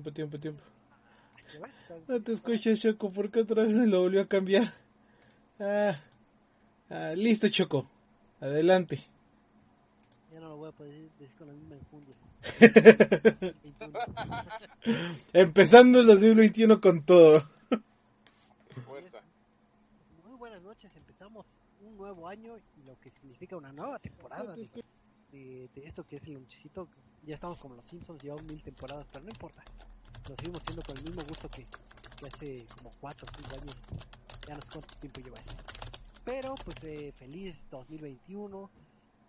[0.00, 0.62] Tiempo, tiempo, tiempo.
[2.08, 4.72] No te escuchas, Choco, porque otra vez me lo volvió a cambiar.
[5.58, 6.00] Ah,
[6.88, 7.86] ah, listo, Choco.
[8.40, 8.98] Adelante.
[10.32, 12.14] Ya no lo voy a poder decir con la misma enjundia.
[15.34, 17.42] Empezando el 2021 con todo.
[18.86, 19.18] Fuerza.
[20.26, 21.44] Muy buenas noches, empezamos
[21.82, 24.68] un nuevo año y lo que significa una nueva temporada de,
[25.32, 26.88] de- de esto que es el lonchecito.
[27.26, 29.62] Ya estamos como los Simpsons, llevamos mil temporadas, pero no importa.
[30.28, 31.66] Lo seguimos haciendo con el mismo gusto que,
[32.16, 33.76] que hace como 4 o 5 años.
[34.46, 35.56] Ya no sé cuánto tiempo lleva eso.
[36.24, 38.70] Pero pues eh, feliz 2021.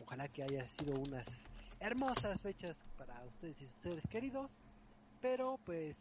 [0.03, 1.25] Ojalá que haya sido unas
[1.79, 4.49] hermosas fechas para ustedes y sus seres queridos.
[5.21, 5.95] Pero pues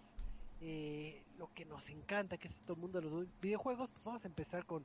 [0.63, 4.25] eh, lo que nos encanta, que es todo el mundo de los videojuegos, pues vamos
[4.25, 4.85] a empezar con,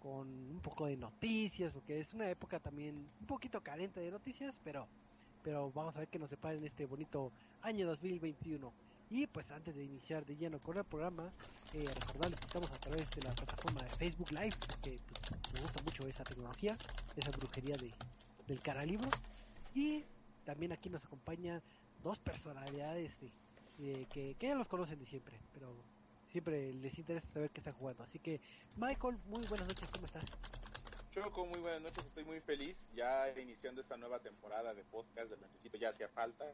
[0.00, 4.54] con un poco de noticias, porque es una época también un poquito carente de noticias,
[4.64, 4.86] pero,
[5.42, 8.72] pero vamos a ver qué nos separa en este bonito año 2021.
[9.12, 11.30] Y pues antes de iniciar de lleno con el programa,
[11.74, 15.60] eh, recordarles que estamos a través de la plataforma de Facebook Live, porque pues, me
[15.60, 16.78] gusta mucho esa tecnología,
[17.14, 17.92] esa brujería de,
[18.46, 19.10] del cara libro.
[19.74, 20.02] Y
[20.46, 21.62] también aquí nos acompañan
[22.02, 23.30] dos personalidades de,
[23.76, 25.76] de que, que ya los conocen de siempre, pero
[26.30, 28.04] siempre les interesa saber qué están jugando.
[28.04, 28.40] Así que,
[28.78, 30.24] Michael, muy buenas noches, ¿cómo estás?
[31.10, 32.88] Choco, muy buenas noches, estoy muy feliz.
[32.94, 36.46] Ya iniciando esta nueva temporada de podcast del Nochecito, ya hacía falta.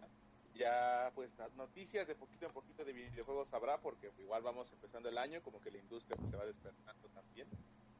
[0.58, 5.16] Ya, pues, noticias de poquito en poquito de videojuegos habrá, porque igual vamos empezando el
[5.16, 7.46] año, como que la industria pues, se va despertando también.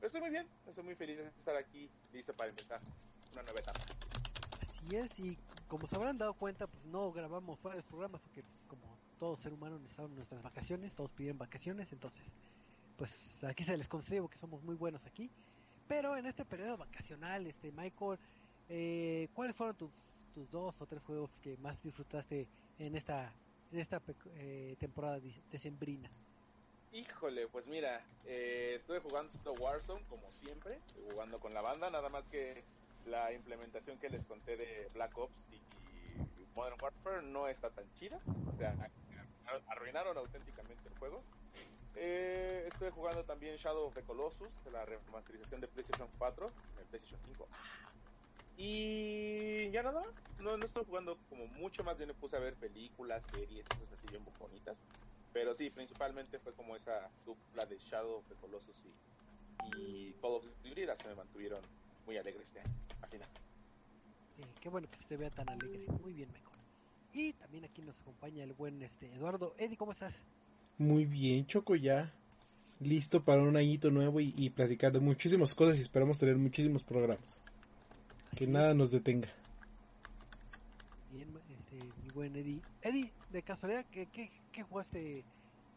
[0.01, 2.81] Pero estoy muy bien, estoy muy feliz de estar aquí, listo para empezar
[3.33, 3.79] una nueva etapa.
[4.61, 8.53] Así es, y como se habrán dado cuenta, pues no grabamos varios programas, porque pues,
[8.67, 12.25] como todo ser humano necesitamos nuestras vacaciones, todos piden vacaciones, entonces,
[12.97, 13.13] pues
[13.45, 15.31] aquí se les concede que somos muy buenos aquí.
[15.87, 18.19] Pero en este periodo vacacional, este Michael,
[18.69, 19.91] eh, ¿cuáles fueron tus,
[20.39, 22.47] tus dos o tres juegos que más disfrutaste
[22.79, 23.33] en esta
[23.73, 24.01] en esta
[24.37, 26.09] eh, temporada de- decembrina?
[26.93, 30.79] Híjole, pues mira, eh, estuve jugando Warzone como siempre,
[31.11, 32.63] jugando con la banda, nada más que
[33.07, 37.85] la implementación que les conté de Black Ops y, y Modern Warfare no está tan
[37.99, 38.19] chida,
[38.55, 38.75] o sea,
[39.67, 41.23] arruinaron auténticamente el juego.
[41.97, 46.47] Eh, estuve jugando también Shadow of the Colossus, la remasterización de PlayStation 4,
[46.79, 47.49] el PlayStation 5.
[48.61, 50.09] Y ya nada más,
[50.41, 53.93] no, no estoy jugando como mucho más, yo me puse a ver películas, series, cosas
[53.93, 54.77] así bien bonitas.
[55.33, 58.85] Pero sí, principalmente fue como esa dupla de Shadow of the Colossus
[59.77, 61.61] y, y Call of Duty las que me mantuvieron
[62.05, 63.29] muy alegre este año, al final.
[64.39, 65.87] Eh, qué bueno que se te vea tan alegre.
[66.03, 66.59] Muy bien, Michael.
[67.13, 69.55] Y también aquí nos acompaña el buen este Eduardo.
[69.57, 70.15] Eddie, ¿cómo estás?
[70.79, 72.13] Muy bien, Choco, ya.
[72.81, 76.83] Listo para un añito nuevo y, y platicar de muchísimas cosas y esperamos tener muchísimos
[76.83, 77.45] programas.
[78.37, 79.29] Que nada nos detenga.
[81.13, 82.61] Bien, este, mi buen Eddie.
[82.83, 85.25] Eddie, de casualidad, ¿qué, qué, qué jugaste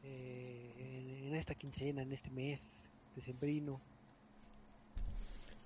[0.03, 2.61] eh, en, esta quincena, en este mes
[3.15, 3.79] decembrino?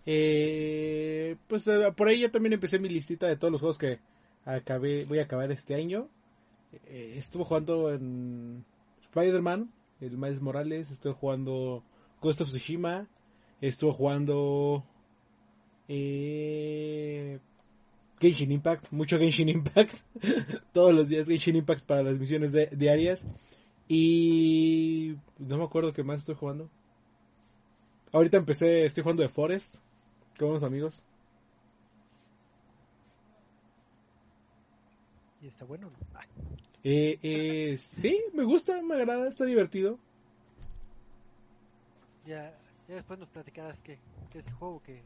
[0.05, 3.99] Eh, pues eh, por ahí ya también empecé mi listita de todos los juegos que
[4.45, 6.07] acabé, voy a acabar este año.
[6.87, 8.65] Eh, estuve jugando en
[9.01, 11.83] Spider-Man, el Miles Morales, estuve jugando
[12.21, 13.07] Ghost of Tsushima,
[13.61, 14.83] estuve jugando
[15.87, 17.39] eh,
[18.19, 19.93] Genshin Impact, mucho Genshin Impact,
[20.73, 23.25] todos los días Genshin Impact para las misiones de- diarias
[23.87, 26.69] y no me acuerdo qué más estoy jugando.
[28.11, 29.75] Ahorita empecé, estoy jugando de Forest
[30.39, 31.03] con unos amigos.
[35.41, 35.97] ¿Y está bueno o no?
[36.83, 39.99] Eh, eh, sí, me gusta, me agrada, está divertido.
[42.25, 42.51] ya,
[42.87, 43.99] ya después nos platicarás qué,
[44.31, 45.01] qué es el juego que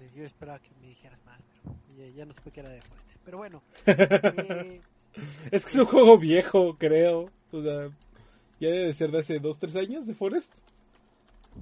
[0.00, 2.80] eh, yo esperaba que me dijeras más, pero ya, ya no supe que era de
[2.82, 3.16] Forest.
[3.24, 4.80] Pero bueno, eh,
[5.50, 7.30] Es que es un juego viejo, creo.
[7.52, 7.88] O sea,
[8.60, 10.52] ya debe de ser de hace 2-3 años de Forest.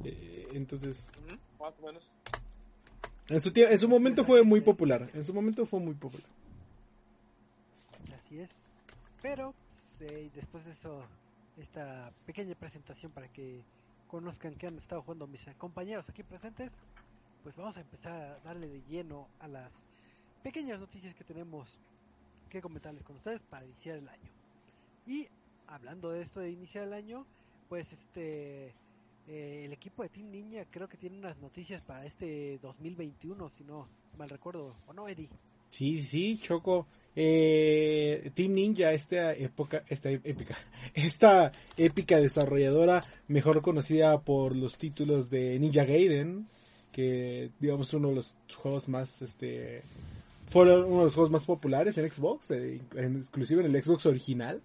[0.04, 1.08] Eh, entonces,
[1.60, 2.10] Más o menos.
[3.28, 5.08] en su, en su momento fue muy popular.
[5.14, 6.26] En su momento fue muy popular.
[8.24, 8.50] Así es.
[9.22, 9.54] Pero
[10.00, 11.02] eh, después de eso,
[11.58, 13.62] esta pequeña presentación para que
[14.08, 16.70] conozcan que han estado jugando mis compañeros aquí presentes,
[17.46, 19.70] pues vamos a empezar a darle de lleno a las
[20.42, 21.78] pequeñas noticias que tenemos
[22.50, 24.32] que comentarles con ustedes para iniciar el año.
[25.06, 25.28] Y
[25.68, 27.24] hablando de esto de iniciar el año,
[27.68, 28.74] pues este
[29.28, 33.62] eh, el equipo de Team Ninja creo que tiene unas noticias para este 2021, si
[33.62, 33.86] no
[34.18, 35.28] mal recuerdo, ¿o no, Eddie?
[35.70, 36.88] Sí, sí, Choco.
[37.14, 40.56] Eh, Team Ninja, esta época, esta épica,
[40.94, 46.48] esta épica desarrolladora, mejor conocida por los títulos de Ninja Gaiden,
[46.92, 49.82] que digamos uno de los juegos más, este,
[50.50, 54.60] fueron uno de los juegos más populares en Xbox, eh, inclusive en el Xbox original.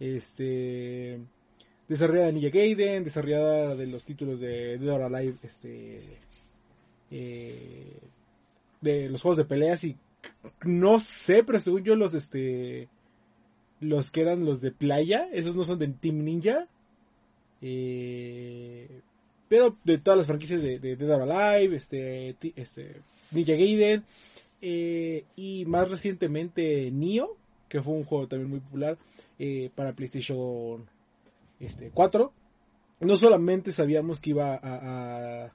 [0.00, 1.20] este
[1.88, 6.00] desarrollada de Ninja Gaiden, desarrollada de los títulos de Dead or Alive, este
[7.10, 7.98] eh,
[8.80, 9.96] de los juegos de peleas y
[10.64, 12.88] no sé, pero según yo los este
[13.80, 16.66] los que eran los de playa, esos no son de Team Ninja.
[17.60, 19.00] Eh,
[19.84, 22.96] de todas las franquicias de, de Dead or Alive, este, este
[23.30, 24.04] Ninja Gaiden
[24.62, 27.36] eh, y más recientemente Nioh,
[27.68, 28.96] que fue un juego también muy popular
[29.38, 30.86] eh, para PlayStation
[31.60, 32.32] este, 4.
[33.00, 35.52] No solamente sabíamos que iba a,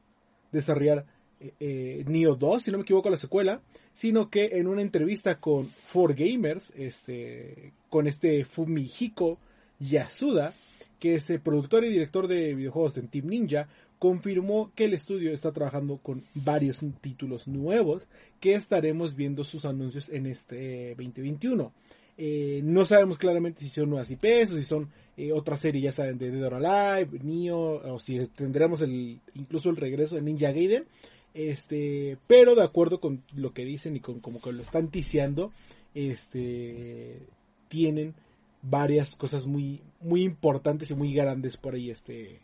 [0.52, 1.06] desarrollar
[1.40, 3.62] eh, eh, Nioh 2, si no me equivoco, la secuela,
[3.94, 9.38] sino que en una entrevista con 4Gamers, este, con este Fumihiko
[9.80, 10.54] Yasuda,
[11.00, 13.70] que es el productor y director de videojuegos en Team Ninja,
[14.00, 18.08] confirmó que el estudio está trabajando con varios títulos nuevos
[18.40, 21.72] que estaremos viendo sus anuncios en este 2021.
[22.18, 25.92] Eh, no sabemos claramente si son nuevas IPs o si son eh, otra serie, ya
[25.92, 30.52] saben, de Dead or Alive, Neo, o si tendremos el, incluso el regreso de Ninja
[30.52, 30.86] Gaiden.
[31.34, 35.52] Este, pero de acuerdo con lo que dicen y con como que lo están ticiando,
[35.94, 37.20] este,
[37.68, 38.16] tienen
[38.62, 42.40] varias cosas muy, muy importantes y muy grandes por ahí, este,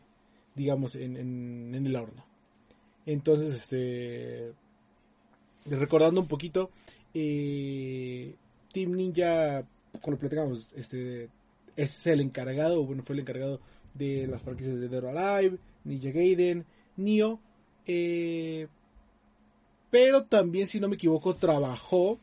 [0.56, 2.26] digamos, en, en, el horno.
[3.06, 4.54] Entonces, este,
[5.66, 6.72] recordando un poquito,
[7.14, 8.36] eh,
[8.72, 9.64] Team Ninja,
[10.02, 11.30] cuando platicamos, este,
[11.76, 13.60] es el encargado, bueno, fue el encargado
[13.94, 16.66] de las franquicias de Dead Alive, Ninja Gaiden,
[16.98, 17.40] Nioh,
[17.86, 18.68] eh,
[19.90, 22.20] pero también, si no me equivoco, trabajó,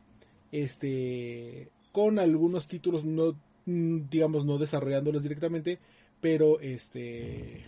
[0.51, 5.79] este, con algunos títulos no, digamos, no desarrollándolos directamente,
[6.21, 7.65] pero este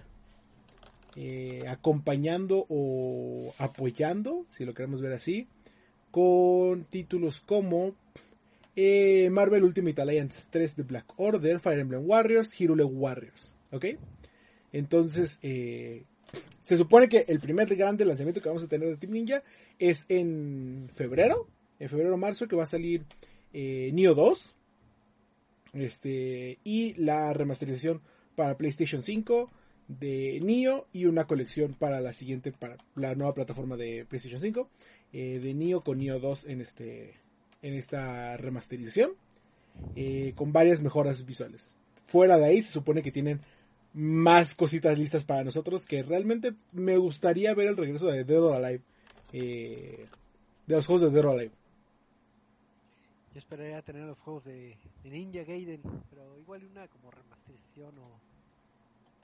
[1.17, 5.49] eh, acompañando o apoyando, si lo queremos ver así,
[6.11, 7.95] con títulos como
[8.77, 13.53] eh, Marvel Ultimate Alliance 3 de Black Order, Fire Emblem Warriors, Hirule Warriors.
[13.71, 13.87] ¿Ok?
[14.73, 16.05] Entonces, eh,
[16.61, 19.43] se supone que el primer grande lanzamiento que vamos a tener de Team Ninja
[19.79, 23.05] es en febrero, en febrero-marzo, que va a salir
[23.53, 24.55] eh, 2.
[25.75, 28.01] Este, y la remasterización
[28.37, 29.51] para PlayStation 5,
[29.89, 34.69] de Nio y una colección para la siguiente, para la nueva plataforma de PlayStation 5,
[35.13, 37.15] eh, de Nio con Nio 2 en, este,
[37.63, 39.13] en esta remasterización,
[39.97, 41.77] eh, con varias mejoras visuales.
[42.07, 43.41] Fuera de ahí se supone que tienen
[43.93, 48.55] más cositas listas para nosotros, que realmente me gustaría ver el regreso de Dead or
[48.55, 48.83] Alive,
[49.33, 50.07] eh,
[50.67, 51.53] de los juegos de Dead or Alive.
[53.33, 58.34] Yo esperaría tener los juegos de, de Ninja Gaiden, pero igual una como remasterización o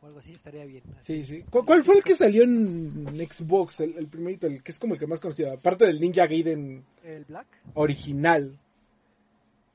[0.03, 0.83] o algo así estaría bien.
[1.01, 1.45] Sí, sí.
[1.51, 3.81] ¿Cuál, fue el que salió en Xbox?
[3.81, 5.53] El, primerito, el que es como el que más conocido.
[5.53, 6.85] Aparte del Ninja Gaiden.
[7.05, 7.47] ¿El Black?
[7.75, 8.59] Original.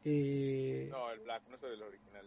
[0.04, 0.88] Eh...
[0.92, 2.26] No, el Black, no es el original.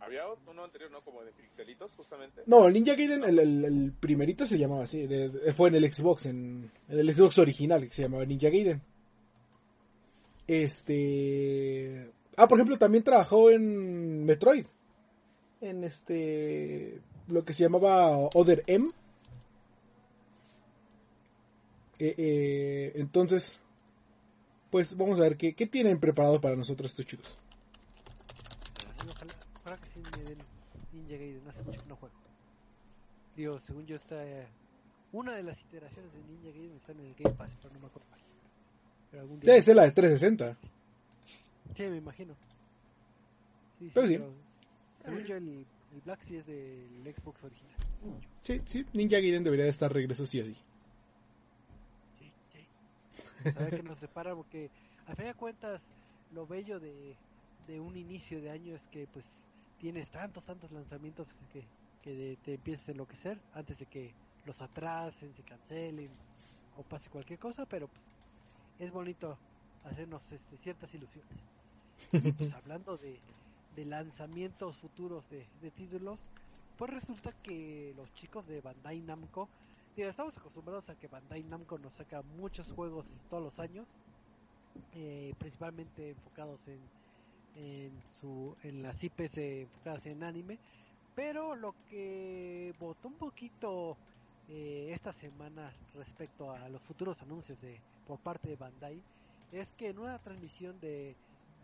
[0.00, 1.00] ¿Había uno anterior, no?
[1.02, 2.42] Como de pixelitos, justamente.
[2.46, 5.06] No, el Ninja Gaiden, el, el, primerito se llamaba así.
[5.54, 8.80] fue en el Xbox, en, en, el Xbox original, que se llamaba Ninja Gaiden.
[10.46, 12.10] Este.
[12.36, 14.66] Ah, por ejemplo, también trabajó en Metroid
[15.62, 18.90] en este lo que se llamaba Other M.
[21.98, 23.62] Eh, eh, entonces,
[24.70, 27.38] pues vamos a ver qué, qué tienen preparado para nosotros estos chicos.
[29.08, 30.38] Ojalá, ojalá que sí me den
[30.92, 32.14] Ninja Gaiden, hace mucho que no juego.
[33.36, 34.16] Digo, según yo está...
[35.12, 37.86] una de las iteraciones de Ninja Gaiden está en el Game Pass, pero no me
[37.86, 38.08] acuerdo
[39.10, 39.52] Pero algún día...
[39.52, 40.56] Debe ser la de 360.
[41.76, 42.34] Sí, me imagino.
[43.78, 44.18] Sí, pero sí.
[45.04, 47.76] Según yo, el, el Black sí es del Xbox original.
[48.40, 50.56] Sí, sí, Ninja Gaiden debería de estar regreso sí o sí.
[52.18, 53.48] Sí, sí.
[53.56, 54.70] a ver qué nos separa, porque
[55.06, 55.80] al fin de cuentas,
[56.32, 57.16] lo bello de,
[57.66, 59.24] de un inicio de año es que pues
[59.78, 61.64] tienes tantos, tantos lanzamientos que,
[62.02, 64.12] que te empieces a enloquecer antes de que
[64.46, 66.10] los atrasen, se cancelen
[66.76, 68.02] o pase cualquier cosa, pero pues
[68.78, 69.36] es bonito
[69.84, 71.36] hacernos este, ciertas ilusiones.
[72.12, 73.18] Y pues hablando de,
[73.76, 76.18] de lanzamientos futuros de, títulos,
[76.76, 79.48] pues resulta que los chicos de Bandai Namco,
[79.96, 83.86] estamos acostumbrados a que Bandai Namco nos saca muchos juegos todos los años,
[84.94, 86.80] eh, principalmente enfocados en,
[87.62, 90.58] en, su, en las IPs enfocadas en anime,
[91.14, 93.96] pero lo que votó un poquito
[94.48, 99.00] eh, esta semana respecto a los futuros anuncios de por parte de Bandai
[99.52, 101.14] es que en una transmisión de,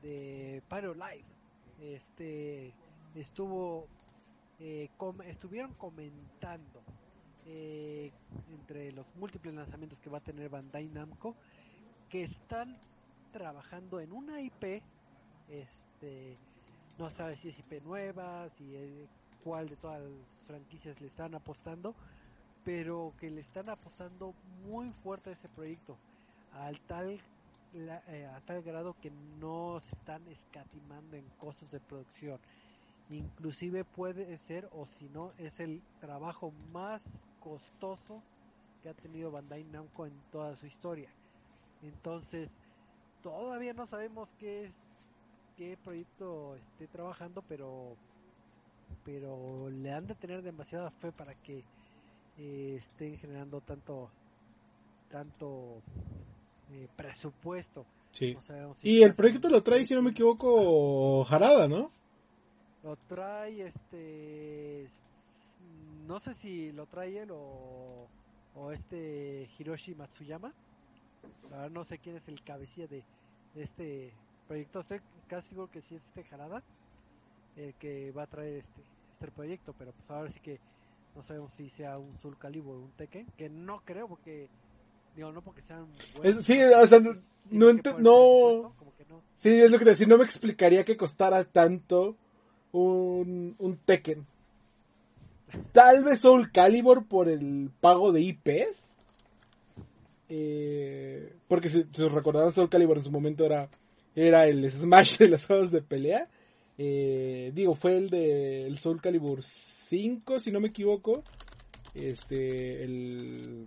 [0.02, 1.37] de Pyro Live
[1.80, 2.72] este
[3.14, 3.86] estuvo
[4.60, 4.90] eh,
[5.26, 6.82] estuvieron comentando
[7.46, 8.12] eh,
[8.50, 11.34] entre los múltiples lanzamientos que va a tener Bandai Namco
[12.08, 12.76] que están
[13.32, 14.82] trabajando en una IP
[15.48, 16.34] este
[16.98, 19.08] no sabe si es IP nueva, si es,
[19.44, 20.10] cuál de todas las
[20.46, 21.94] franquicias le están apostando,
[22.64, 24.34] pero que le están apostando
[24.66, 25.96] muy fuerte a ese proyecto,
[26.52, 27.20] al tal
[27.74, 29.10] eh, a tal grado que
[29.40, 32.38] no se están escatimando en costos de producción.
[33.10, 37.02] Inclusive puede ser, o si no, es el trabajo más
[37.40, 38.22] costoso
[38.82, 41.10] que ha tenido Bandai Namco en toda su historia.
[41.82, 42.50] Entonces,
[43.22, 44.72] todavía no sabemos qué es
[45.56, 47.96] qué proyecto esté trabajando, pero
[49.04, 51.64] pero le han de tener demasiada fe para que
[52.38, 54.10] eh, estén generando tanto
[55.10, 55.82] tanto
[56.72, 57.86] eh, presupuesto.
[58.10, 58.36] Sí.
[58.82, 61.92] y el proyecto lo trae, si no me equivoco, Jarada, ¿no?
[62.82, 64.88] Lo trae, este,
[66.06, 68.08] no sé si lo trae él o,
[68.54, 70.52] o este Hiroshi Matsuyama.
[71.50, 73.04] La verdad no sé quién es el cabecilla de,
[73.54, 74.12] este
[74.46, 74.80] proyecto.
[74.80, 76.62] Estoy casi seguro que sí es este Jarada
[77.56, 78.82] el que va a traer este,
[79.12, 80.60] este proyecto, pero pues ahora sí que
[81.14, 84.48] no sabemos si sea un Soul Calibur o un Tekken, que no creo porque
[85.18, 88.72] Digo, no porque sean buenos, Sí, o sea, no, no, no...
[89.34, 92.14] Sí, es lo que te decía, no me explicaría que costara tanto
[92.70, 94.24] un, un Tekken.
[95.72, 98.94] Tal vez Soul Calibur por el pago de IPs.
[100.28, 103.68] Eh, porque si, os recordarán, Soul Calibur en su momento era,
[104.14, 106.28] era el Smash de los juegos de pelea.
[106.78, 111.24] Eh, digo, fue el de el Soul Calibur 5, si no me equivoco.
[111.92, 113.66] Este, el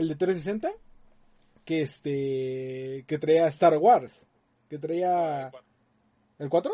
[0.00, 0.72] el de 360,
[1.64, 4.26] que este, que traía Star Wars,
[4.70, 5.52] que traía
[6.38, 6.72] el 4.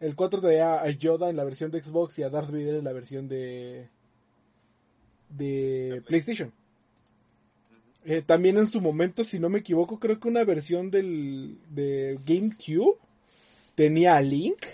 [0.00, 2.84] El 4 traía a Yoda en la versión de Xbox y a Darth Vader en
[2.84, 3.88] la versión de
[5.28, 6.52] de PlayStation.
[8.04, 12.18] Eh, también en su momento, si no me equivoco, creo que una versión del de
[12.26, 12.96] GameCube
[13.76, 14.64] tenía a Link.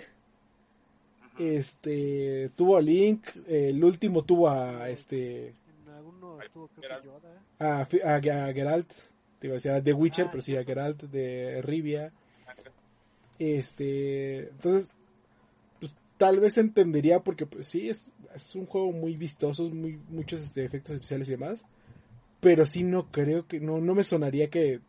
[1.37, 5.53] Este tuvo a Link, el último tuvo a este
[7.59, 8.93] a, a, Geralt,
[9.39, 12.11] te iba a decir, Witcher, ah, pero sí, a Geralt de Rivia.
[13.37, 14.91] Este, entonces,
[15.79, 20.41] pues tal vez entendería porque pues sí, es, es un juego muy vistoso, muy, muchos
[20.41, 21.65] este, efectos especiales y demás.
[22.39, 24.81] Pero sí no creo que, no, no me sonaría que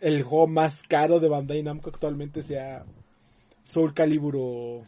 [0.00, 2.84] el juego más caro de Bandai Namco actualmente sea
[3.62, 4.82] Soul Calibur o,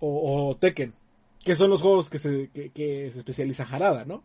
[0.00, 0.94] o Tekken.
[1.44, 4.22] Que son los juegos que se, que, se especializa Jarada, ¿no?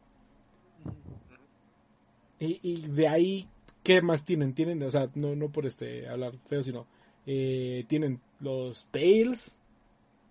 [2.39, 3.47] Y, y, de ahí,
[3.83, 4.53] ¿qué más tienen?
[4.53, 6.85] Tienen, o sea, no, no por este hablar feo, sino
[7.25, 9.57] eh, tienen los Tales,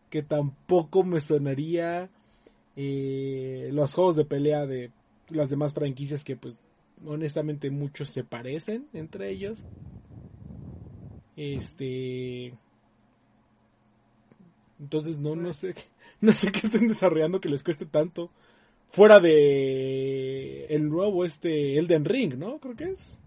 [0.09, 2.09] que tampoco me sonaría
[2.75, 4.91] eh, los juegos de pelea de
[5.29, 6.61] las demás franquicias que pues
[7.05, 9.67] honestamente muchos se parecen entre ellos.
[11.37, 12.55] Este
[14.81, 15.75] entonces no no sé
[16.21, 18.31] no sé qué estén desarrollando que les cueste tanto.
[18.91, 22.59] Fuera de el nuevo este Elden Ring, ¿no?
[22.59, 23.21] Creo que es.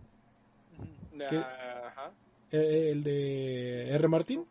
[1.20, 2.12] Ajá.
[2.52, 4.08] Eh, el de R.
[4.08, 4.46] Martin.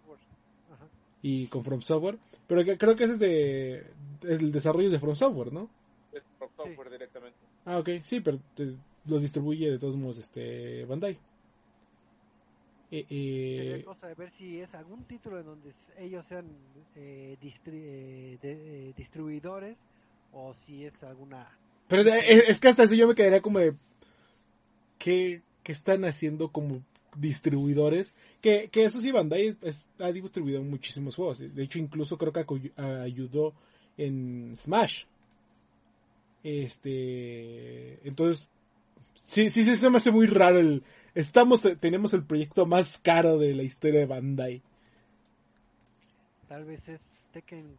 [1.23, 2.19] Y con From Software.
[2.47, 3.87] Pero creo que ese es de.
[4.23, 5.69] El desarrollo es de From Software, ¿no?
[6.13, 7.39] Es From Software directamente.
[7.65, 7.89] Ah, ok.
[8.03, 8.39] Sí, pero
[9.07, 11.19] los distribuye de todos modos este Bandai.
[12.91, 16.47] Eh, eh, cosa de ver si es algún título en donde ellos sean
[16.97, 19.77] eh, eh, eh, distribuidores
[20.33, 21.47] o si es alguna...
[21.87, 23.75] Pero es que hasta eso yo me quedaría como de...
[24.99, 26.83] ¿Qué, están haciendo como
[27.15, 28.15] distribuidores?
[28.41, 29.55] Que, que eso sí, Bandai
[29.99, 31.39] ha distribuido muchísimos juegos.
[31.41, 32.45] De hecho, incluso creo que
[32.77, 33.53] ayudó
[33.99, 35.05] en Smash.
[36.43, 38.07] Este...
[38.07, 38.49] Entonces...
[39.29, 40.83] Sí, sí, sí, se me hace muy raro el
[41.15, 44.63] Estamos, tenemos el proyecto más caro de la historia de Bandai.
[46.49, 47.01] Tal vez es
[47.33, 47.77] Tekken,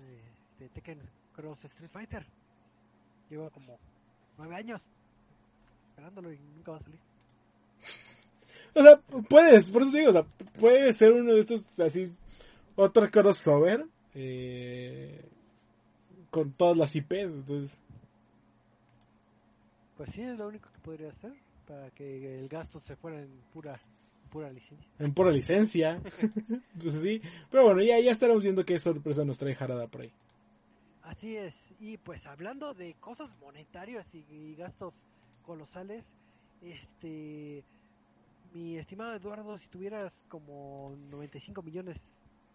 [0.00, 0.98] eh, Tekken
[1.34, 2.26] Cross Street Fighter.
[3.28, 3.78] Lleva como
[4.38, 4.88] nueve años
[5.90, 7.00] esperándolo y nunca va a salir.
[8.72, 8.96] O sea,
[9.28, 10.22] puedes, por eso digo, o sea,
[10.58, 12.06] puede ser uno de estos así,
[12.76, 13.84] otro crossover
[14.14, 15.22] eh,
[16.30, 17.82] con todas las IPs, entonces.
[19.96, 21.32] Pues sí, es lo único que podría hacer
[21.66, 23.80] para que el gasto se fuera en pura
[24.30, 24.88] pura licencia.
[24.98, 26.00] En pura licencia.
[26.80, 27.22] pues sí.
[27.50, 30.12] Pero bueno, ya, ya estaremos viendo qué sorpresa nos trae Jarada por ahí.
[31.02, 31.54] Así es.
[31.80, 34.94] Y pues hablando de cosas monetarias y, gastos
[35.44, 36.04] colosales,
[36.62, 37.62] este
[38.52, 41.98] mi estimado Eduardo, si tuvieras como 95 millones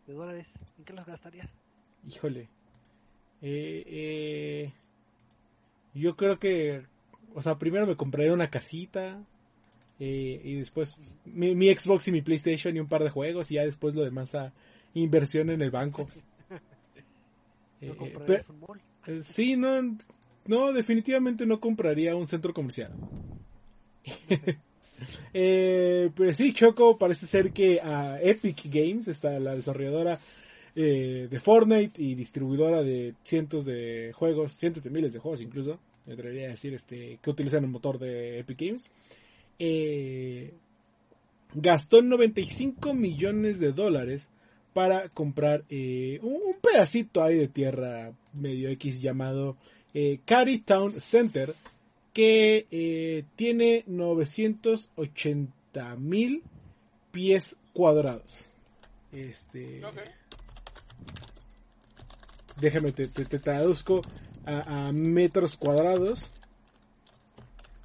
[0.08, 1.60] de dólares, ¿en qué los gastarías?
[2.08, 2.50] Híjole.
[3.42, 4.74] Eh, eh,
[5.94, 6.86] yo creo que
[7.34, 9.22] o sea, primero me compraría una casita
[10.00, 10.96] eh, y después
[11.26, 14.04] mi, mi, Xbox y mi PlayStation y un par de juegos y ya después lo
[14.04, 14.54] demás a
[14.94, 16.10] inversión en el banco.
[17.82, 17.94] ¿No
[18.28, 18.44] eh?
[19.08, 19.98] Eh, sí, no,
[20.46, 22.92] no, definitivamente no compraría un centro comercial.
[25.34, 30.20] eh, pues sí, Choco, parece ser que a Epic Games, está la desarrolladora
[30.76, 35.80] eh, de Fortnite y distribuidora de cientos de juegos, cientos de miles de juegos incluso,
[36.06, 38.86] me atrevería a decir, este, que utilizan el motor de Epic Games,
[39.60, 40.54] eh,
[41.54, 44.30] gastó 95 millones de dólares
[44.74, 49.58] para comprar eh, un, pedacito ahí de tierra medio X llamado
[49.94, 50.20] eh,
[50.66, 51.54] Town Center
[52.14, 56.44] que eh, tiene 980 mil
[57.12, 58.50] pies cuadrados.
[59.12, 59.82] Este,
[62.60, 64.02] déjame te, traduzco
[64.46, 66.32] a, metros cuadrados.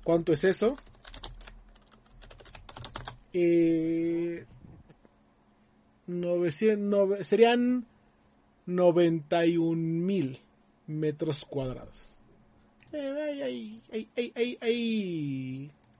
[0.04, 0.76] ¿Cuánto es eso?
[3.32, 4.44] Eh,
[6.06, 7.86] 900, serían
[8.66, 10.38] 91 mil
[10.86, 12.12] metros cuadrados.
[12.92, 13.76] Eh,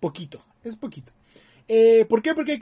[0.00, 1.12] poquito, es poquito.
[1.68, 2.34] Eh, ¿Por qué?
[2.34, 2.58] Porque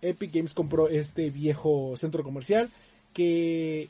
[0.00, 2.70] Epic, Games compró este viejo centro comercial
[3.12, 3.88] que,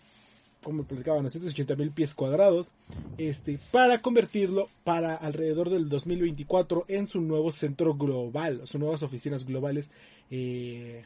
[0.62, 2.70] como platicaba, 980 mil pies cuadrados,
[3.18, 9.44] este, para convertirlo para alrededor del 2024 en su nuevo centro global, sus nuevas oficinas
[9.44, 9.90] globales.
[10.30, 11.04] Eh,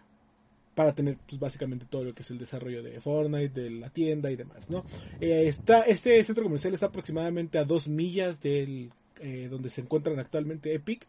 [0.74, 4.30] para tener pues, básicamente todo lo que es el desarrollo de Fortnite, de la tienda
[4.30, 4.84] y demás, ¿no?
[5.20, 8.90] Eh, está, este centro comercial está aproximadamente a dos millas del
[9.20, 11.06] eh, donde se encuentran actualmente Epic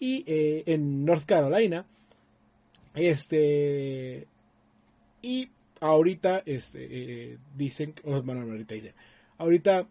[0.00, 1.86] y eh, en North Carolina,
[2.94, 4.26] este
[5.20, 5.48] y
[5.82, 8.94] ahorita este dicen, bueno, ahorita dicen,
[9.38, 9.86] ahorita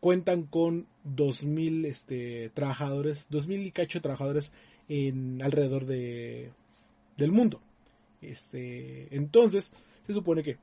[0.00, 4.52] cuentan con 2000 este trabajadores, 2000 y cacho trabajadores
[4.88, 6.50] en alrededor de
[7.16, 7.60] del mundo.
[8.20, 9.72] Este, entonces,
[10.06, 10.56] se supone que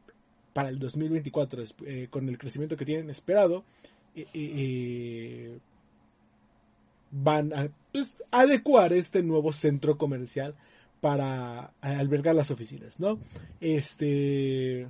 [0.54, 3.63] para el 2024, eh, con el crecimiento que tienen esperado,
[4.15, 5.60] eh, eh,
[7.12, 10.56] van a pues, adecuar este nuevo centro comercial
[11.01, 13.19] para albergar las oficinas, ¿no?
[13.59, 14.88] Este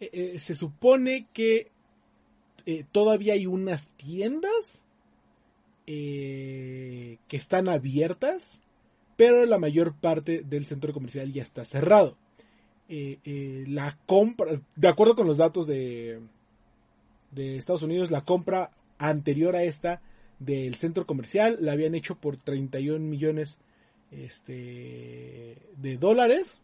[0.00, 1.70] se supone que
[2.90, 4.84] todavía hay unas tiendas
[5.86, 8.60] que están abiertas
[9.20, 12.16] pero la mayor parte del centro comercial ya está cerrado.
[12.88, 16.20] Eh, eh, la compra, de acuerdo con los datos de,
[17.30, 20.00] de Estados Unidos, la compra anterior a esta
[20.40, 23.58] del centro comercial la habían hecho por 31 millones
[24.10, 26.58] este, de dólares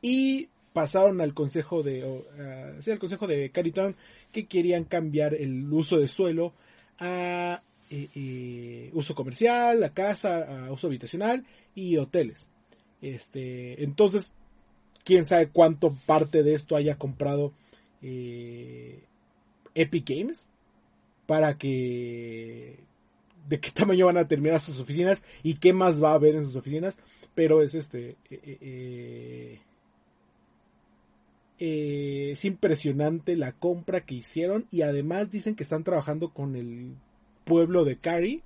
[0.00, 2.04] y pasaron al consejo de
[2.86, 3.50] al consejo de
[4.32, 6.52] que querían cambiar el uso de suelo
[7.00, 7.62] a
[8.92, 12.46] uso comercial, a casa, a uso habitacional y hoteles.
[13.00, 14.30] Este, entonces,
[15.04, 17.52] quién sabe cuánto parte de esto haya comprado
[18.02, 19.00] eh,
[19.74, 20.44] Epic Games
[21.28, 22.78] para que
[23.48, 26.46] de qué tamaño van a terminar sus oficinas y qué más va a haber en
[26.46, 26.98] sus oficinas,
[27.34, 29.60] pero es este eh,
[31.58, 36.94] eh, es impresionante la compra que hicieron y además dicen que están trabajando con el
[37.44, 38.42] pueblo de Cary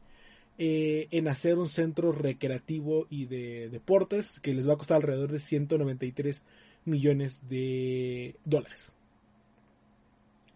[0.59, 5.31] eh, en hacer un centro recreativo y de deportes que les va a costar alrededor
[5.31, 6.43] de 193
[6.85, 8.93] millones de dólares.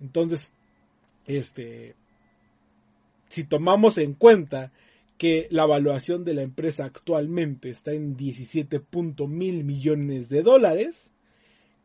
[0.01, 0.53] Entonces,
[1.27, 1.95] este,
[3.29, 4.73] si tomamos en cuenta
[5.19, 8.83] que la evaluación de la empresa actualmente está en 17
[9.29, 11.13] mil millones de dólares,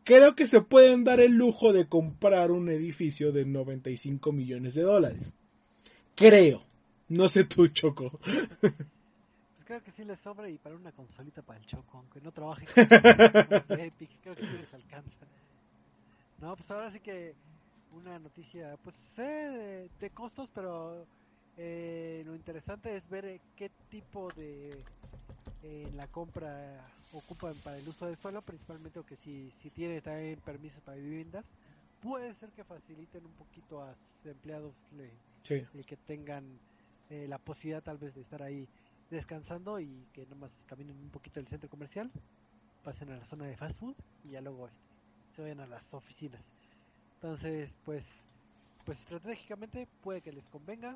[0.04, 4.82] creo que se pueden dar el lujo de comprar un edificio de 95 millones de
[4.84, 5.34] dólares.
[6.16, 6.64] Creo.
[7.10, 8.20] No sé tú, Choco.
[8.22, 12.32] Pues creo que sí les sobra y para una consolita para el Choco, aunque no
[12.32, 12.84] trabaje con
[13.80, 15.26] Epic, creo que sí les alcanza.
[16.40, 17.36] No, pues ahora sí que
[17.94, 21.06] una noticia, pues sé de, costos, pero
[21.64, 24.84] eh, lo interesante es ver eh, qué tipo de
[25.62, 30.02] eh, la compra ocupan para el uso del suelo, principalmente o que si, si tiene
[30.02, 31.46] también permisos para viviendas,
[32.02, 34.74] puede ser que faciliten un poquito a sus empleados
[35.50, 36.60] el que tengan
[37.12, 38.68] eh, la posibilidad tal vez de estar ahí
[39.12, 42.10] descansando y que nomás caminen un poquito del centro comercial,
[42.84, 44.80] pasen a la zona de fast food y ya luego este,
[45.36, 46.42] se vayan a las oficinas.
[47.16, 48.04] Entonces, pues,
[48.84, 50.96] pues estratégicamente puede que les convenga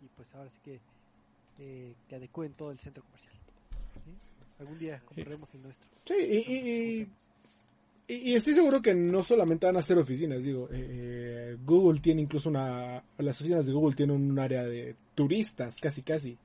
[0.00, 0.80] y pues ahora sí que,
[1.58, 3.34] eh, que adecúen todo el centro comercial.
[4.58, 5.88] Algún día compraremos el nuestro.
[6.04, 7.08] Sí, y,
[8.12, 12.50] y, estoy seguro que no solamente van a ser oficinas, digo, eh, Google tiene incluso
[12.50, 16.36] una, las oficinas de Google tienen un área de turistas, casi casi.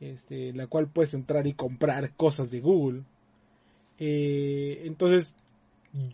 [0.00, 3.02] este, en la cual puedes entrar y comprar cosas de Google.
[3.98, 5.34] Eh, entonces,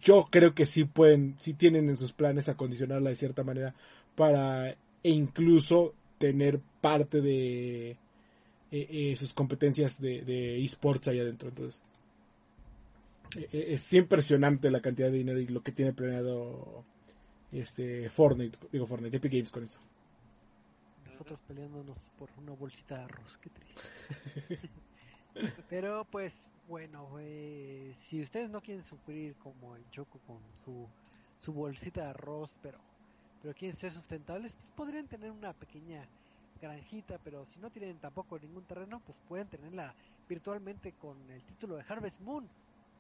[0.01, 3.75] yo creo que sí pueden, sí tienen en sus planes acondicionarla de cierta manera
[4.15, 7.99] para e incluso tener parte de eh,
[8.71, 11.49] eh, sus competencias de, esports ahí adentro.
[11.49, 11.83] Entonces,
[13.53, 16.85] es impresionante la cantidad de dinero y lo que tiene planeado
[17.53, 19.79] este Fortnite, digo Fortnite, Epic Games con esto.
[21.05, 24.71] Nosotros peleándonos por una bolsita de arroz, qué triste.
[25.69, 26.35] Pero pues
[26.69, 30.89] bueno, eh, si ustedes no quieren sufrir como el Choco con su,
[31.39, 32.79] su bolsita de arroz, pero
[33.47, 36.05] pero quieren ser sustentables, pues podrían tener una pequeña
[36.61, 39.95] granjita, pero si no tienen tampoco ningún terreno, pues pueden tenerla
[40.29, 42.49] virtualmente con el título de Harvest Moon,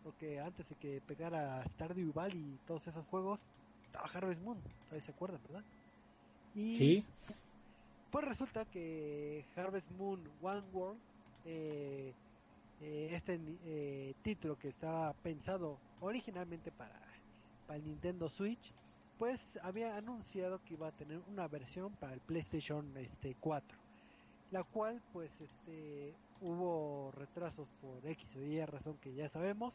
[0.04, 3.40] porque antes de que pegara Stardew Valley y todos esos juegos,
[3.86, 5.64] estaba Harvest Moon, todavía se acuerdan, ¿verdad?
[6.54, 7.04] Y sí.
[8.12, 11.00] Pues resulta que Harvest Moon One World,
[11.44, 12.12] eh,
[12.82, 17.00] eh, este eh, título que estaba pensado originalmente para,
[17.66, 18.72] para el Nintendo Switch,
[19.18, 23.86] pues había anunciado que iba a tener una versión para el PlayStation este 4
[24.50, 29.74] la cual pues este hubo retrasos por X o Y razón que ya sabemos.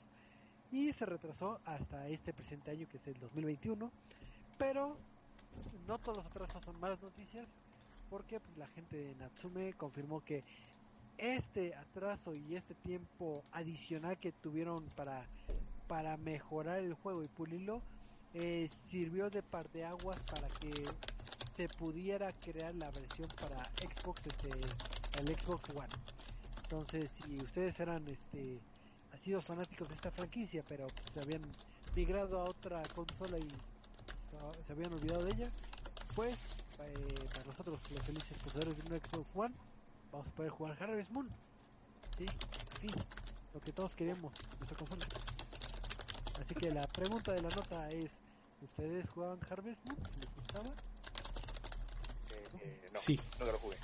[0.71, 3.91] Y se retrasó hasta este presente año que es el 2021
[4.57, 4.95] pero
[5.87, 7.47] no todos los atrasos son malas noticias.
[8.09, 10.43] Porque pues, la gente de Natsume confirmó que
[11.17, 15.25] este atraso y este tiempo adicional que tuvieron para
[15.87, 17.81] para mejorar el juego y pulirlo
[18.33, 20.71] eh, sirvió de par de aguas para que
[21.57, 24.49] se pudiera crear la versión para Xbox este,
[25.19, 25.89] el Xbox One.
[26.63, 28.59] Entonces si ustedes eran este
[29.23, 31.43] sido fanáticos de esta franquicia pero se habían
[31.95, 33.47] migrado a otra consola y
[34.65, 35.51] se habían olvidado de ella
[36.15, 36.33] pues
[36.79, 39.53] eh, para nosotros los felices poseedores de un Xbox One
[40.11, 41.29] vamos a poder jugar Harvest Moon.
[42.17, 42.25] Sí,
[42.81, 42.87] sí
[43.53, 45.05] lo que todos queríamos nuestra consola.
[46.41, 48.09] Así que la pregunta de la nota es
[48.61, 49.99] ¿Ustedes jugaban Harvest Moon?
[50.19, 50.69] ¿Les gustaba?
[52.31, 53.19] Eh, eh, no, sí.
[53.39, 53.77] No lo jugué.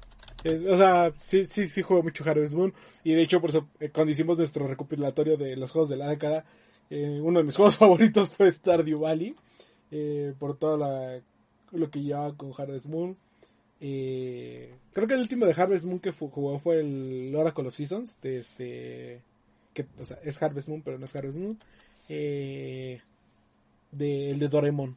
[0.44, 2.74] Eh, o sea, sí, sí, sí juego mucho Harvest Moon.
[3.04, 6.10] Y de hecho, por eso, eh, cuando hicimos nuestro recopilatorio de los juegos de la
[6.10, 6.46] década,
[6.90, 9.36] eh, uno de mis juegos favoritos fue Stardew Valley.
[10.38, 11.20] por todo la,
[11.72, 13.18] lo que llevaba con Harvest Moon.
[13.80, 18.22] creo que el último de Harvest Moon que jugó fue el Oracle of Seasons.
[18.22, 19.22] De este,
[19.74, 21.58] que, o sea, es Harvest Moon, pero no es Harvest Moon.
[22.10, 23.02] Eh,
[23.98, 24.96] de, el de Doraemon.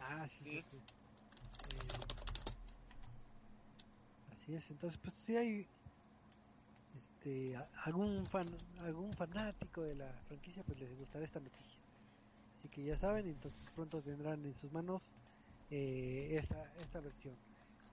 [0.00, 0.76] Ah, sí, sí, sí.
[0.76, 1.92] Eh,
[4.32, 5.66] así es, entonces pues si hay
[7.26, 8.48] este, algún fan,
[8.80, 11.80] algún fanático de la franquicia pues les gustará esta noticia.
[12.58, 15.02] Así que ya saben, entonces pronto tendrán en sus manos
[15.70, 17.34] eh, esta, esta versión.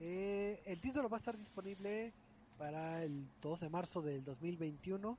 [0.00, 2.12] Eh, el título va a estar disponible
[2.58, 5.18] para el 2 de marzo del 2021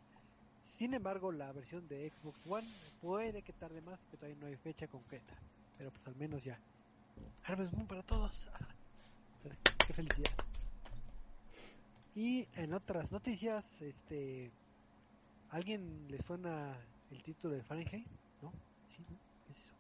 [0.77, 2.67] sin embargo, la versión de Xbox One
[3.01, 5.33] puede que tarde más, porque todavía no hay fecha concreta.
[5.77, 6.59] Pero pues al menos ya.
[7.43, 8.47] Harvest Moon para todos.
[9.87, 10.31] qué felicidad.
[12.15, 14.51] Y en otras noticias, este,
[15.49, 16.77] ¿alguien le suena
[17.11, 18.07] el título de Fahrenheit?
[18.41, 18.51] ¿No?
[18.95, 19.03] ¿Sí?
[19.09, 19.19] ¿No?
[19.45, 19.75] ¿Qué es eso?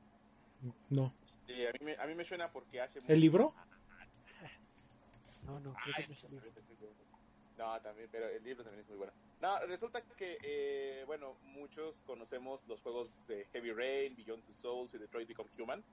[0.89, 1.13] No.
[1.47, 2.99] Sí, a mí me, a mí me suena porque hace...
[3.07, 3.53] ¿El libro?
[5.45, 6.51] No, no, creo que no es el libro.
[7.55, 9.13] No, también, pero el libro también es muy bueno.
[9.45, 14.93] No, resulta que, eh, bueno, muchos conocemos los juegos de Heavy Rain, Beyond Two Souls
[14.95, 15.83] y Detroit Become Human,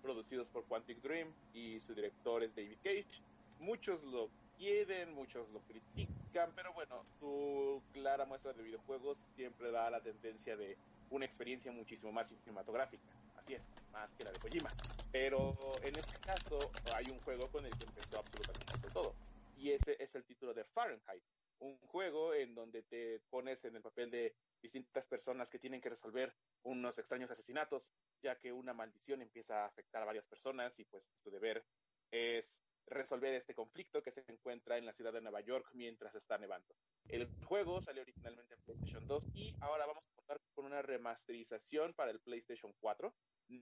[0.00, 3.20] producidos por Quantic Dream y su director es David Cage.
[3.60, 9.90] Muchos lo quieren, muchos lo critican, pero bueno, su clara muestra de videojuegos siempre da
[9.90, 10.78] la tendencia de
[11.10, 13.04] una experiencia muchísimo más cinematográfica.
[13.36, 13.60] Así es,
[13.92, 14.72] más que la de Kojima.
[15.12, 19.14] Pero en este caso hay un juego con el que empezó absolutamente todo
[19.58, 21.22] y ese es el título de Fahrenheit,
[21.58, 25.90] un juego en donde te pones en el papel de distintas personas que tienen que
[25.90, 27.88] resolver unos extraños asesinatos,
[28.22, 31.64] ya que una maldición empieza a afectar a varias personas y pues tu deber
[32.10, 36.38] es resolver este conflicto que se encuentra en la ciudad de Nueva York mientras está
[36.38, 36.74] nevando.
[37.08, 41.94] El juego salió originalmente en PlayStation 2 y ahora vamos a contar con una remasterización
[41.94, 43.14] para el PlayStation 4.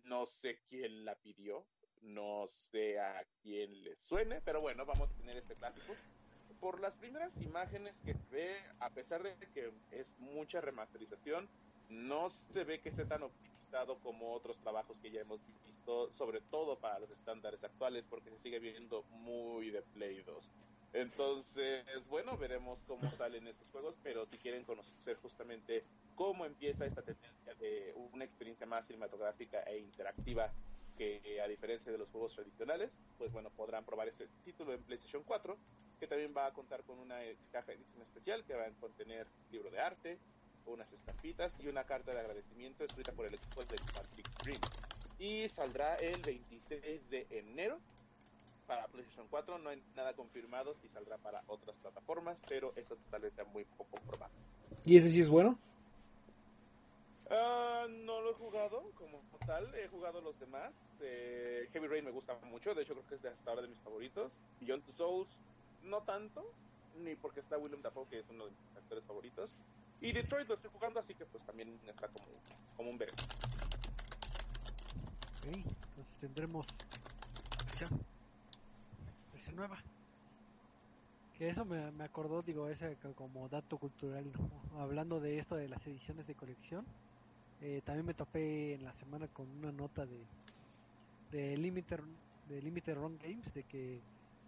[0.04, 1.66] No sé quién la pidió,
[2.02, 5.94] no sé a quién le suene, pero bueno, vamos a tener este clásico.
[6.62, 11.48] Por las primeras imágenes que ve, a pesar de que es mucha remasterización,
[11.88, 16.40] no se ve que esté tan optimizado como otros trabajos que ya hemos visto, sobre
[16.40, 20.52] todo para los estándares actuales, porque se sigue viendo muy de Play 2.
[20.92, 25.82] Entonces, bueno, veremos cómo salen estos juegos, pero si quieren conocer justamente
[26.14, 30.52] cómo empieza esta tendencia de una experiencia más cinematográfica e interactiva
[30.96, 35.24] que a diferencia de los juegos tradicionales, pues bueno, podrán probar ese título en PlayStation
[35.24, 35.58] 4,
[36.02, 37.14] que también va a contar con una
[37.52, 40.18] caja de edición especial que va a contener libro de arte,
[40.66, 44.60] unas estampitas y una carta de agradecimiento escrita por el equipo de Quantic Dream.
[45.20, 47.78] Y saldrá el 26 de enero
[48.66, 49.58] para PlayStation 4.
[49.58, 53.64] No hay nada confirmado si saldrá para otras plataformas, pero eso tal vez sea muy
[53.64, 54.34] poco probable.
[54.84, 55.56] ¿Y ese sí es bueno?
[57.26, 60.72] Uh, no lo he jugado como tal, he jugado los demás.
[61.00, 63.68] Eh, Heavy Rain me gusta mucho, de hecho creo que es de hasta ahora de
[63.68, 64.32] mis favoritos.
[64.60, 65.28] Beyond Two Souls,
[65.84, 66.44] no tanto,
[66.98, 69.54] ni porque está William Dafoe, que es uno de mis actores favoritos.
[70.00, 72.26] Y Detroit lo estoy jugando, así que pues también está como,
[72.76, 73.14] como un verde.
[75.38, 76.66] Ok, entonces tendremos
[77.66, 78.00] versión,
[79.32, 79.78] versión nueva.
[81.38, 84.24] Que eso me, me acordó, digo, ese como dato cultural,
[84.78, 86.84] hablando de esto de las ediciones de colección.
[87.60, 90.26] Eh, también me topé en la semana con una nota de
[91.32, 92.00] de Limited,
[92.48, 94.00] de Limited Run Games de que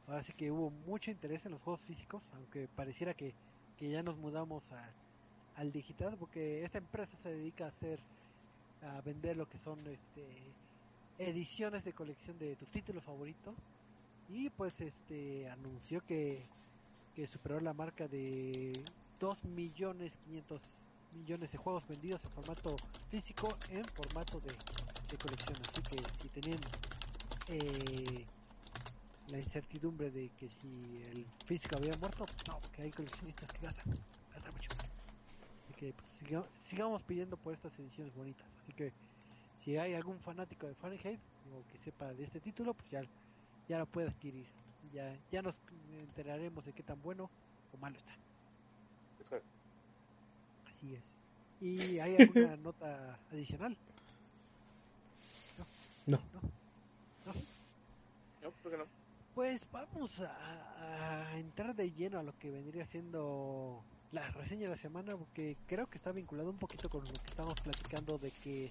[0.08, 3.34] ahora sí que hubo mucho interés en los juegos físicos, aunque pareciera que,
[3.78, 4.62] que ya nos mudamos
[5.56, 7.98] al digital, porque esta empresa se dedica a hacer,
[8.82, 10.26] a vender lo que son este
[11.18, 13.54] ediciones de colección de tus títulos favoritos
[14.28, 16.42] y pues este anunció que,
[17.14, 18.72] que superó la marca de
[19.20, 20.60] 2 millones 500
[21.14, 22.76] millones de juegos vendidos en formato
[23.10, 24.52] físico en formato de,
[25.08, 25.56] de colección.
[25.70, 26.60] Así que si tenían
[27.48, 28.24] eh,
[29.28, 33.98] la incertidumbre de que si el físico había muerto, no, porque hay coleccionistas que gastan,
[34.34, 34.70] gastan mucho.
[35.64, 38.46] Así que pues, sigamos, sigamos pidiendo por estas ediciones bonitas.
[38.62, 38.92] Así que
[39.64, 41.20] si hay algún fanático de Fahrenheit
[41.52, 43.02] o que sepa de este título, pues ya,
[43.68, 44.46] ya lo puede adquirir.
[44.92, 45.56] Ya, ya nos
[46.00, 47.30] enteraremos de qué tan bueno
[47.72, 48.12] o malo está.
[49.22, 49.42] Eso es.
[50.66, 51.02] Así es.
[51.60, 53.76] ¿Y hay alguna nota adicional?
[56.06, 56.18] No.
[56.18, 56.42] ¿No?
[57.24, 57.32] ¿No?
[58.42, 59.03] No, ¿por qué no?
[59.34, 64.80] Pues vamos a, entrar de lleno a lo que vendría siendo la reseña de la
[64.80, 68.70] semana, porque creo que está vinculado un poquito con lo que estamos platicando de que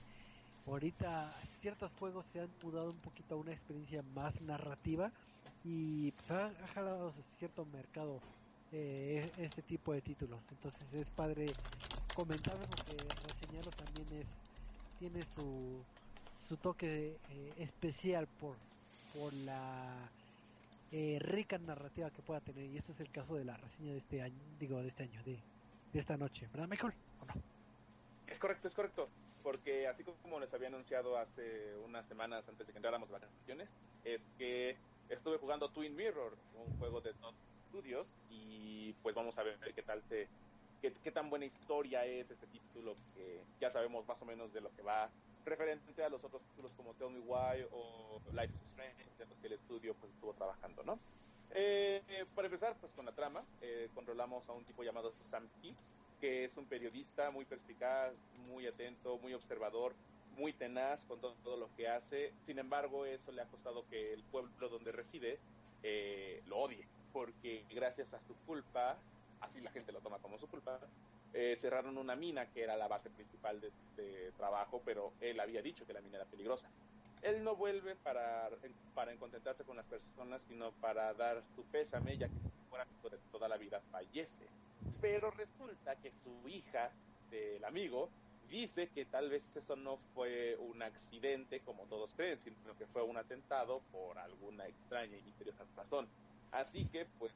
[0.65, 5.12] ahorita ciertos juegos se han mudado un poquito a una experiencia más narrativa
[5.65, 8.21] y pues ha, jalado cierto mercado
[8.71, 10.39] eh, este tipo de títulos.
[10.49, 11.47] Entonces es padre
[12.15, 12.95] comentarlo porque
[13.28, 14.28] reseñarlo también es
[14.97, 15.84] tiene su
[16.47, 18.56] su toque eh, especial por
[19.13, 20.10] por la
[20.93, 23.97] eh, rica narrativa que pueda tener y este es el caso de la reseña de
[23.97, 25.38] este año digo de este año de,
[25.91, 27.34] de esta noche verdad Michael ¿O no?
[28.34, 29.08] Es correcto, es correcto.
[29.43, 33.69] Porque así como les había anunciado hace unas semanas antes de que entráramos a vacaciones,
[34.03, 34.75] es que
[35.10, 37.36] estuve jugando Twin Mirror, un juego de Dot
[37.69, 40.27] Studios, y pues vamos a ver qué tal te,
[40.82, 44.62] qué, qué tan buena historia es este título, que ya sabemos más o menos de
[44.62, 45.10] lo que va,
[45.45, 49.38] referente a los otros títulos como Tell Me Why o Life is Strange, de los
[49.38, 50.99] que el estudio pues estuvo trabajando, ¿no?
[51.51, 55.47] Eh, eh, para empezar, pues con la trama, eh, controlamos a un tipo llamado Sam
[55.62, 55.84] Hicks,
[56.19, 58.13] que es un periodista muy perspicaz,
[58.49, 59.93] muy atento, muy observador,
[60.38, 62.34] muy tenaz con todo, todo, lo que hace.
[62.45, 65.39] Sin embargo, eso le ha costado que el pueblo donde reside
[65.84, 68.97] eh, lo odie, porque gracias a su culpa,
[69.41, 70.79] así la gente lo toma como su culpa,
[71.34, 75.62] eh, cerraron una mina que era la base principal de, de, trabajo, pero él había
[75.62, 76.69] dicho que la mina era peligrosa.
[77.22, 78.50] Él no vuelve para,
[78.93, 82.34] para contentarse con las personas, sino para dar su pésame, ya que
[82.69, 84.48] fuera de toda la vida fallece
[85.04, 86.89] pero resulta que su hija
[87.30, 88.10] del amigo
[88.50, 93.04] dice que tal vez eso no fue un accidente como todos creen, sino que fue
[93.04, 96.08] un atentado por alguna extraña y misteriosa razón.
[96.52, 97.34] Así que, pues,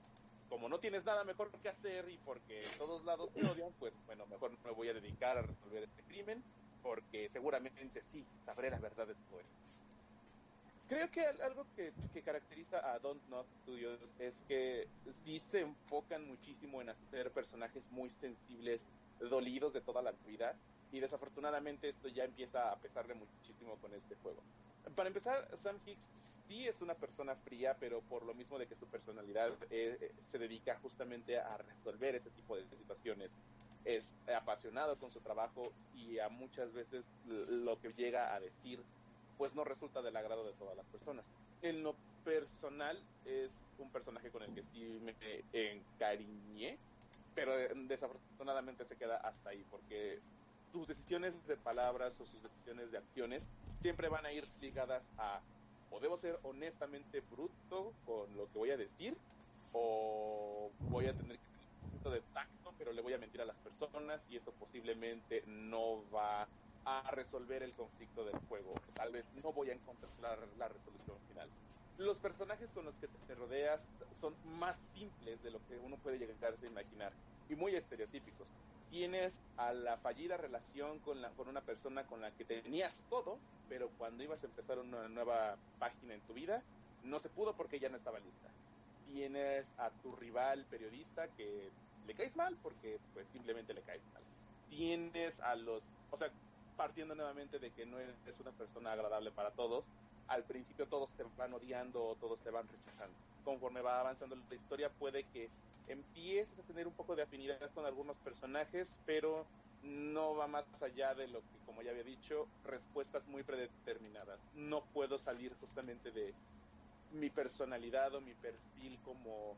[0.49, 3.93] como no tienes nada mejor que hacer y porque en todos lados te odian, pues
[4.05, 6.43] bueno, mejor me voy a dedicar a resolver este crimen,
[6.81, 9.51] porque seguramente sí, sabré la verdad de todo esto.
[10.87, 14.87] Creo que algo que, que, caracteriza a Don't Not Studios es que
[15.25, 18.79] sí se enfocan muchísimo en hacer personajes muy sensibles,
[19.19, 20.55] dolidos de toda la vida,
[20.93, 24.41] y desafortunadamente esto ya empieza a pesarle muchísimo con este juego.
[24.95, 25.99] Para empezar, Sam Hicks
[26.47, 30.37] sí es una persona fría, pero por lo mismo de que su personalidad eh, se
[30.37, 33.35] dedica justamente a resolver ese tipo de situaciones.
[33.85, 38.81] Es apasionado con su trabajo y a muchas veces lo que llega a decir
[39.37, 41.23] pues no resulta del agrado de todas las personas.
[41.61, 45.15] En lo personal es un personaje con el que sí me
[45.53, 46.77] encariñé,
[47.35, 47.53] pero
[47.87, 50.19] desafortunadamente se queda hasta ahí, porque
[50.71, 53.47] sus decisiones de palabras o sus decisiones de acciones
[53.81, 55.39] siempre van a ir ligadas a
[55.89, 59.21] o debo ser honestamente bruto con lo que voy a decir,
[59.71, 63.41] o voy a tener que tener un poquito de tacto, pero le voy a mentir
[63.41, 66.51] a las personas y eso posiblemente no va
[66.85, 68.83] a resolver el conflicto del juego.
[68.95, 71.53] Tal vez no voy a encontrar la resolución final.
[71.97, 73.81] Los personajes con los que te rodeas
[74.19, 78.55] son más simples de lo que uno puede llegar a imaginar y muy estereotípicos.
[78.89, 83.37] Tienes a la fallida relación con, la, con una persona con la que tenías todo,
[83.67, 86.63] pero cuando ibas a empezar una nueva página en tu vida,
[87.03, 88.47] no se pudo porque ya no estaba lista.
[89.11, 91.69] Tienes a tu rival periodista que
[92.05, 94.23] le caes mal porque pues simplemente le caes mal.
[94.69, 96.29] Tienes a los, o sea,
[96.77, 99.83] partiendo nuevamente de que no eres una persona agradable para todos,
[100.27, 103.15] al principio todos te van odiando o todos te van rechazando.
[103.43, 105.49] Conforme va avanzando la historia puede que
[105.87, 109.45] empieces a tener un poco de afinidad con algunos personajes, pero
[109.83, 114.39] no va más allá de lo que, como ya había dicho, respuestas muy predeterminadas.
[114.55, 116.33] No puedo salir justamente de
[117.13, 119.55] mi personalidad o mi perfil como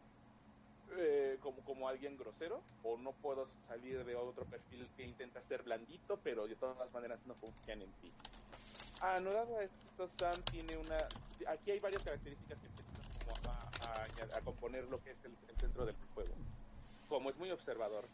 [0.98, 5.62] eh, como, como alguien grosero o no puedo salir de otro perfil que intenta ser
[5.64, 8.12] blandito pero de todas maneras no confían en ti
[9.02, 10.98] anudado a esto Sam tiene una
[11.48, 15.86] aquí hay varias características que empiezan como a, a, componer lo que es el, centro
[15.86, 16.34] del juego
[17.08, 18.08] como es muy observador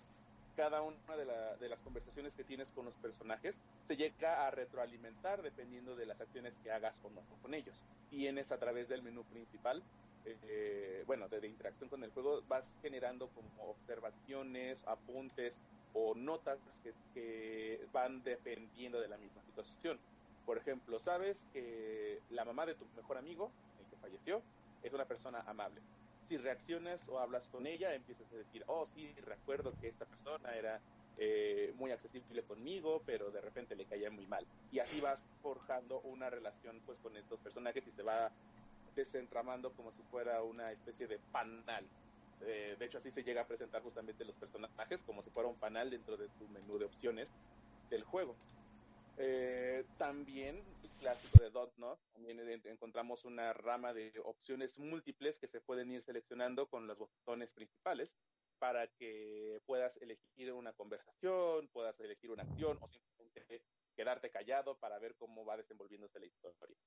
[0.56, 4.52] cada una de, la, de, las conversaciones que tienes con los personajes se llega a
[4.52, 7.84] retroalimentar dependiendo de las acciones que hagas o no con ellos.
[8.10, 9.84] Tienes a través del menú principal
[10.26, 15.56] eh, bueno, de, interacción con el juego, vas generando como observaciones, apuntes
[15.94, 16.60] o notas
[17.14, 20.00] que, van dependiendo de la misma situación.
[20.46, 24.42] Por ejemplo, sabes que la mamá de tu mejor amigo, el que falleció,
[24.86, 25.82] es una persona amable.
[26.28, 30.56] Si reaccionas o hablas con ella, empiezas a decir, oh sí, recuerdo que esta persona
[30.56, 30.80] era
[31.18, 34.46] eh, muy accesible conmigo, pero de repente le caía muy mal.
[34.72, 38.32] Y así vas forjando una relación pues con estos personajes y se va
[38.96, 41.86] desentramando como si fuera una especie de panal.
[42.42, 45.56] Eh, de hecho, así se llega a presentar justamente los personajes, como si fuera un
[45.56, 47.28] panal dentro de tu menú de opciones
[47.90, 48.36] del juego.
[49.18, 50.64] Eh, también,
[51.00, 56.68] clásico de Dotnod, también encontramos una rama de opciones múltiples que se pueden ir seleccionando
[56.68, 58.16] con los botones principales
[58.60, 63.64] para que puedas elegir una conversación, puedas elegir una acción o simplemente
[63.96, 66.78] quedarte callado para ver cómo va desenvolviéndose la historia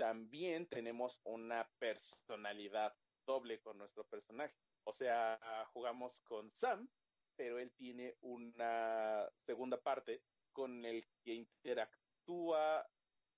[0.00, 4.56] también tenemos una personalidad doble con nuestro personaje.
[4.84, 5.38] O sea,
[5.74, 6.88] jugamos con Sam,
[7.36, 10.22] pero él tiene una segunda parte
[10.52, 12.86] con el que interactúa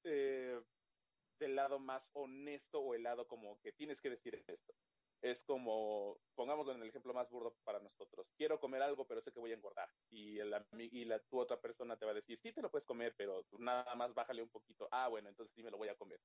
[0.05, 0.61] eh,
[1.39, 4.75] del lado más honesto o el lado como que tienes que decir esto.
[5.21, 8.33] Es como, pongámoslo en el ejemplo más burdo para nosotros.
[8.37, 9.89] Quiero comer algo, pero sé que voy a engordar.
[10.11, 12.87] Y, el, y la, tu otra persona te va a decir, sí, te lo puedes
[12.87, 14.89] comer, pero nada más bájale un poquito.
[14.91, 16.21] Ah, bueno, entonces sí me lo voy a comer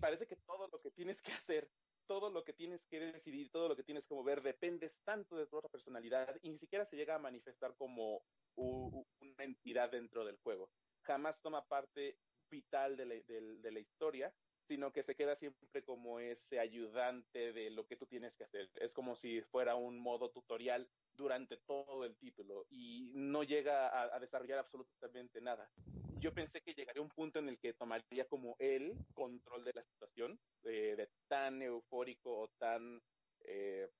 [0.00, 1.70] parece que todo lo que tienes que hacer,
[2.08, 5.46] todo lo que tienes que decidir, todo lo que tienes que mover, dependes tanto de
[5.46, 8.24] tu otra personalidad y ni siquiera se llega a manifestar como
[8.56, 10.70] una entidad dentro del juego.
[11.02, 12.18] Jamás toma parte
[12.50, 14.34] vital de la, de la historia,
[14.66, 18.70] sino que se queda siempre como ese ayudante de lo que tú tienes que hacer.
[18.76, 20.88] Es como si fuera un modo tutorial
[21.18, 25.68] durante todo el título y no llega a, desarrollar absolutamente nada.
[26.20, 29.82] Yo pensé que llegaría un punto en el que tomaría como él control de la
[29.82, 33.02] situación, de tan eufórico o tan,
[33.40, 33.90] eh,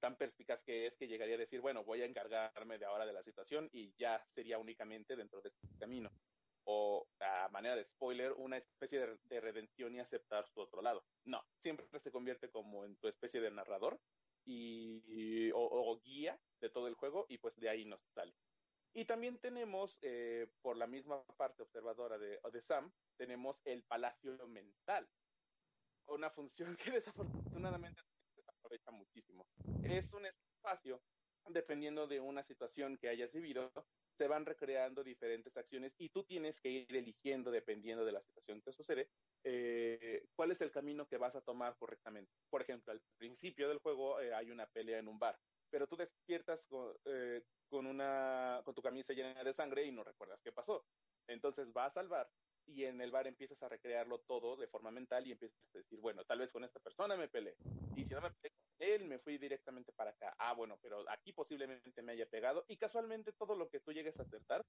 [0.00, 3.12] tan perspicaz que es que llegaría a decir, bueno, voy a encargarme de ahora de
[3.14, 6.10] la situación y ya sería únicamente dentro de este camino
[6.70, 11.02] o a manera de spoiler, una especie de, redención y aceptar su otro lado.
[11.24, 13.98] No, siempre se convierte como en tu especie de narrador
[14.48, 18.34] y, o, guía de todo el juego y pues de ahí nos sale.
[18.94, 24.36] Y también tenemos, eh, por la misma parte observadora de, de Sam, tenemos el palacio
[24.48, 25.08] mental,
[26.06, 28.02] una función que desafortunadamente
[28.34, 29.46] se aprovecha muchísimo.
[29.84, 31.02] Es un espacio,
[31.48, 33.70] dependiendo de una situación que hayas vivido,
[34.16, 38.60] se van recreando diferentes acciones y tú tienes que ir eligiendo, dependiendo de la situación
[38.62, 39.10] que sucede,
[39.44, 42.32] eh, cuál es el camino que vas a tomar correctamente.
[42.50, 45.38] Por ejemplo, al principio del juego eh, hay una pelea en un bar,
[45.70, 50.04] pero tú despiertas con, eh, con, una, con tu camisa llena de sangre y no
[50.04, 50.84] recuerdas qué pasó.
[51.26, 52.30] Entonces vas al bar
[52.68, 56.00] y en el bar empiezas a recrearlo todo de forma mental y empiezas a decir,
[56.00, 57.56] bueno, tal vez con esta persona me peleé.
[57.96, 60.34] Y si no me peleé con él, me fui directamente para acá.
[60.38, 62.64] Ah, bueno, pero aquí posiblemente me haya pegado.
[62.68, 64.66] Y casualmente todo lo que tú llegues a acertar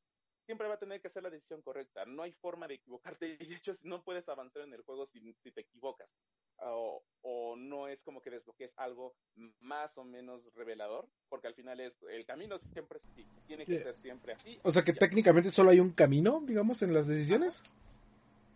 [0.50, 2.06] siempre va a tener que ser la decisión correcta.
[2.08, 3.38] No hay forma de equivocarte.
[3.40, 6.10] Y de hecho, no puedes avanzar en el juego si, si te equivocas.
[6.58, 9.14] O, o, no es como que desbloquees algo
[9.60, 13.80] más o menos revelador, porque al final es el camino siempre es así, tiene que
[13.80, 14.60] ser siempre así.
[14.64, 17.64] O sea que técnicamente solo hay un camino, digamos, en las decisiones.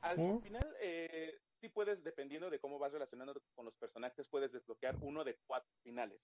[0.02, 4.98] Al final, eh, sí puedes, dependiendo de cómo vas relacionando con los personajes, puedes desbloquear
[5.02, 6.20] uno de cuatro finales.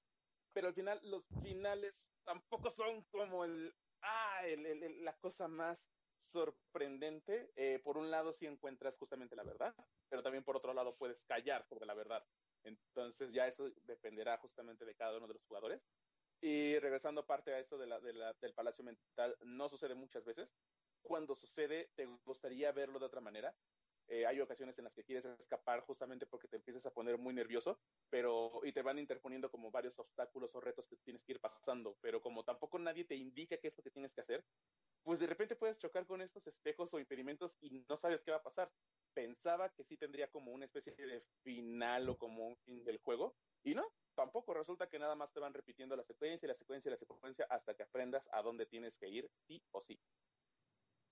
[0.52, 5.90] Pero al final, los finales tampoco son como el, ah, la cosa más
[6.20, 7.52] sorprendente.
[7.56, 9.74] Eh, por un lado, si encuentras justamente la verdad,
[10.10, 12.26] pero también por otro lado puedes callar sobre la verdad.
[12.64, 15.82] Entonces ya eso dependerá justamente de cada uno de los jugadores.
[16.42, 17.88] Y regresando parte a esto de
[18.42, 20.50] del palacio mental, no sucede muchas veces.
[21.02, 23.56] Cuando sucede, te gustaría verlo de otra manera.
[24.08, 27.34] Eh, hay ocasiones en las que quieres escapar justamente porque te empiezas a poner muy
[27.34, 27.80] nervioso,
[28.10, 31.98] pero y te van interponiendo como varios obstáculos o retos que tienes que ir pasando,
[32.02, 34.46] pero como tampoco nadie te indica qué es lo que tienes que hacer,
[35.04, 38.38] pues de repente puedes chocar con estos espejos o impedimentos y no sabes qué va
[38.38, 38.72] a pasar.
[39.14, 43.36] Pensaba que sí tendría como una especie de final o como un fin del juego,
[43.64, 43.86] y no,
[44.16, 46.98] tampoco resulta que nada más te van repitiendo la secuencia y la secuencia y la
[46.98, 50.00] secuencia hasta que aprendas a dónde tienes que ir, sí o sí.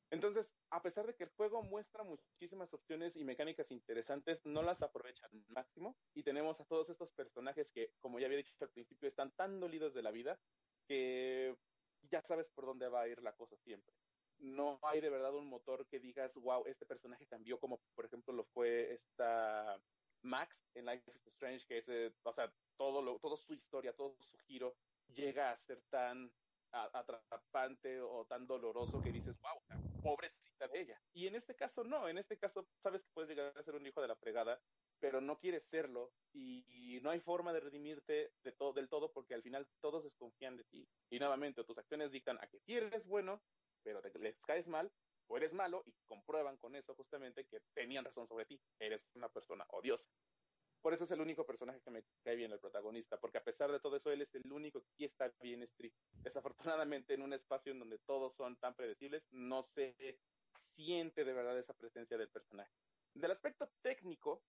[0.10, 4.82] Entonces, a pesar de que el juego muestra muchísimas opciones y mecánicas interesantes, no las
[4.82, 8.70] aprovechan al máximo y tenemos a todos estos personajes que, como ya había dicho al
[8.70, 10.39] principio, están tan dolidos de la vida
[10.88, 11.58] que
[12.03, 13.93] ya sabes por dónde va a ir la cosa siempre.
[14.39, 18.34] No hay de verdad un motor que digas, wow, este personaje cambió como por ejemplo
[18.34, 19.82] lo fue esta
[20.22, 21.88] Max en Life is Strange, que es,
[22.24, 24.76] o sea, todo, lo, todo su historia, todo su giro
[25.08, 26.32] llega a ser tan
[26.72, 29.62] atrapante o tan doloroso que dices, wow,
[30.01, 31.01] pobrecita de ella.
[31.13, 33.85] Y en este caso no, en este caso sabes que puedes llegar a ser un
[33.85, 34.59] hijo de la fregada,
[34.99, 39.35] pero no quieres serlo y, no hay forma de redimirte de todo, del todo porque
[39.35, 40.87] al final todos desconfían de ti.
[41.11, 43.41] Y nuevamente tus acciones dictan a que si eres bueno,
[43.83, 44.91] pero te, les caes mal,
[45.27, 49.29] o eres malo y comprueban con eso justamente que tenían razón sobre ti, eres una
[49.29, 50.09] persona odiosa.
[50.82, 53.71] Por eso es el único personaje que me cae bien el protagonista, porque a pesar
[53.71, 55.99] de todo eso, él es el único que está bien estricto.
[56.23, 59.95] Desafortunadamente, en un espacio en donde todos son tan predecibles, no se
[60.57, 62.71] siente de verdad esa presencia del personaje.
[63.13, 64.43] Del aspecto técnico,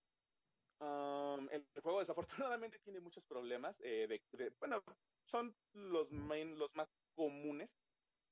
[0.79, 3.75] um, el, juego desafortunadamente tiene muchos problemas.
[3.81, 4.21] Eh,
[4.59, 4.83] bueno,
[5.25, 7.69] son los, los más comunes.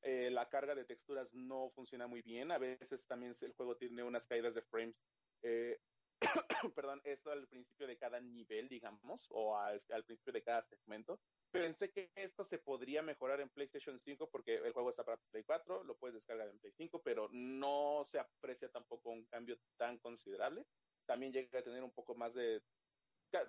[0.03, 2.51] Eh, la carga de texturas no funciona muy bien.
[2.51, 4.95] A veces también el juego tiene unas caídas de frames
[5.41, 5.79] eh,
[6.75, 11.19] perdón, esto al principio de cada nivel, digamos, o al, principio de cada segmento.
[11.51, 15.43] Pensé que esto se podría mejorar en PlayStation 5 porque el juego está para Play
[15.43, 19.97] 4, lo puedes descargar en Play 5, pero no se aprecia tampoco un cambio tan
[19.99, 20.65] considerable.
[21.05, 22.61] También llega a tener un poco más de...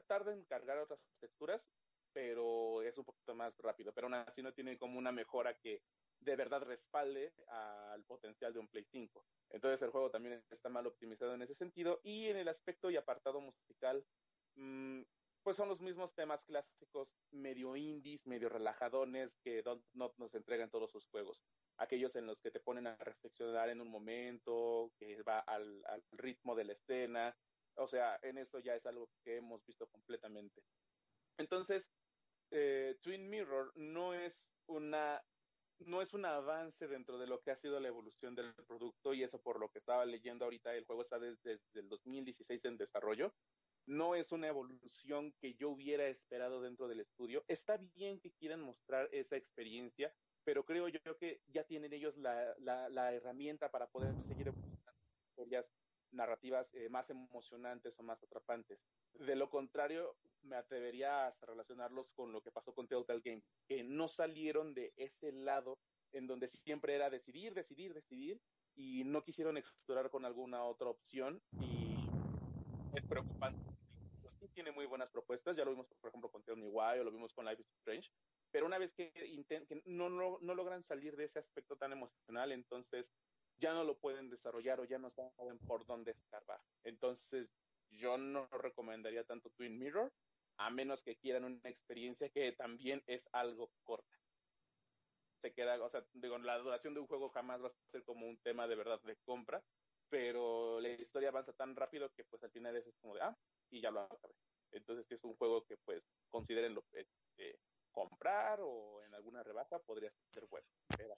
[0.07, 1.69] Tarda en cargar otras texturas,
[2.13, 5.83] pero es un poquito más rápido, pero aún así no tiene como una mejora que
[6.21, 9.25] de verdad respalde al potencial de un Play 5.
[9.51, 12.97] Entonces el juego también está mal optimizado en ese sentido y en el aspecto y
[12.97, 14.05] apartado musical,
[14.57, 15.03] mmm,
[15.43, 19.63] pues son los mismos temas clásicos medio indies, medio relajadones que
[19.95, 21.43] no, nos entregan todos sus juegos.
[21.79, 26.05] Aquellos en los que te ponen a reflexionar en un momento, que va al, al
[26.13, 27.37] ritmo de la escena.
[27.77, 30.63] O sea, en esto ya es algo que hemos visto completamente.
[31.39, 31.89] Entonces,
[32.51, 34.35] eh, Twin Mirror no es
[34.67, 35.23] una
[35.81, 39.23] no es un avance dentro de lo que ha sido la evolución del producto y
[39.23, 43.33] eso por lo que estaba leyendo ahorita, el juego está desde, el 2016 en desarrollo.
[43.87, 47.45] No es una evolución que yo hubiera esperado dentro del estudio.
[47.49, 50.13] Está bien que quieran mostrar esa experiencia,
[50.45, 55.01] pero creo yo que ya tienen ellos la, la, herramienta para poder seguir evolucionando
[55.31, 55.67] historias
[56.11, 58.79] narrativas eh, más emocionantes o más atrapantes.
[59.15, 63.83] De lo contrario, me atrevería a relacionarlos con lo que pasó con Telltale Games, que
[63.85, 65.79] no salieron de ese lado
[66.13, 68.41] en donde siempre era decidir, decidir, decidir,
[68.75, 72.09] y no quisieron explorar con alguna otra opción, y
[72.95, 73.61] es preocupante.
[74.23, 77.01] Pues sí tiene muy buenas propuestas, ya lo vimos, por ejemplo, con Tell Me Why,
[77.01, 78.11] o lo vimos con Life is Strange,
[78.51, 82.53] pero una vez que, que no, no, no logran salir de ese aspecto tan emocional,
[82.53, 83.13] entonces
[83.59, 86.61] ya no lo pueden desarrollar o ya no saben por dónde escarbar.
[86.85, 87.53] Entonces,
[87.91, 90.13] yo no recomendaría tanto Twin Mirror,
[90.59, 94.17] a menos que quieran una experiencia que también es algo corta.
[95.41, 98.27] Se queda, o sea, digo, la duración de un juego jamás va a ser como
[98.27, 99.63] un tema de verdad de compra,
[100.09, 103.39] pero la historia avanza tan rápido que pues al final es como de, ah,
[103.71, 104.35] y ya lo acabé.
[104.73, 107.59] Entonces, es un juego que pues consideren eh,
[107.93, 110.67] comprar o en alguna rebaja, podría ser bueno.
[110.97, 111.15] Pero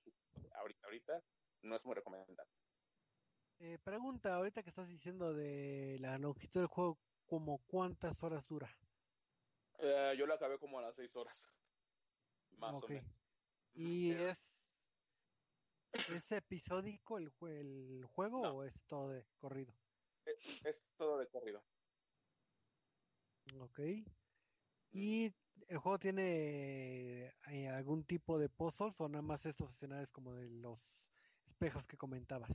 [0.54, 1.22] ahorita, ahorita,
[1.62, 2.52] no es muy recomendable.
[3.58, 8.74] Eh, pregunta, ahorita que estás diciendo de la longitud del juego, ¿como cuántas horas dura?
[9.80, 11.42] Eh, yo lo acabé como a las seis horas.
[12.58, 13.04] Más o menos.
[13.72, 14.52] ¿Y es,
[15.92, 19.74] es episódico el, el juego o es todo de corrido?
[20.26, 21.62] Es, es, todo de corrido.
[23.58, 23.80] Ok.
[24.92, 25.32] ¿Y
[25.68, 30.50] el juego tiene eh, algún tipo de puzzles o nada más estos escenarios como de
[30.50, 30.80] los
[31.46, 32.50] espejos que comentabas.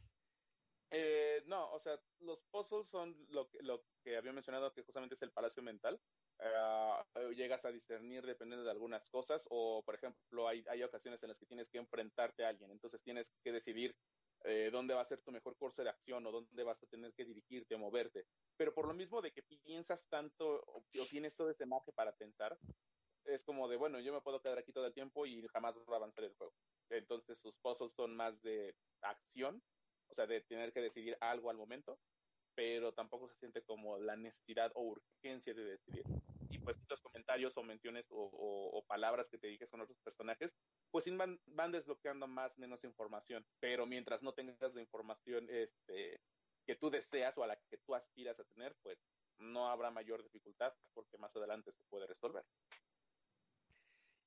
[0.91, 5.15] Eh, no, o sea, los puzzles son lo que, lo que había mencionado, que justamente
[5.15, 5.99] es el palacio mental.
[6.39, 11.29] Eh, llegas a discernir dependiendo de algunas cosas, o por ejemplo, hay, hay ocasiones en
[11.29, 13.95] las que tienes que enfrentarte a alguien, entonces tienes que decidir
[14.43, 17.13] eh, dónde va a ser tu mejor curso de acción o dónde vas a tener
[17.13, 18.25] que dirigirte o moverte.
[18.57, 22.57] Pero por lo mismo de que piensas tanto o, tienes todo ese margen para pensar,
[23.23, 25.93] es como de, bueno, yo me puedo quedar aquí todo el tiempo y jamás va
[25.93, 26.53] a avanzar el juego.
[26.89, 29.63] Entonces sus puzzles son más de acción,
[30.09, 31.97] o sea, de tener que decidir algo al momento,
[32.53, 36.03] pero tampoco se siente como la necesidad o urgencia de decidir.
[36.65, 40.55] Pues los comentarios o menciones o, palabras que te dije son otros personajes,
[40.91, 46.19] pues van, van desbloqueando más menos información, pero mientras no tengas la información este,
[46.65, 48.99] que tú deseas o a la que tú aspiras a tener, pues
[49.37, 52.43] no habrá mayor dificultad porque más adelante se puede resolver.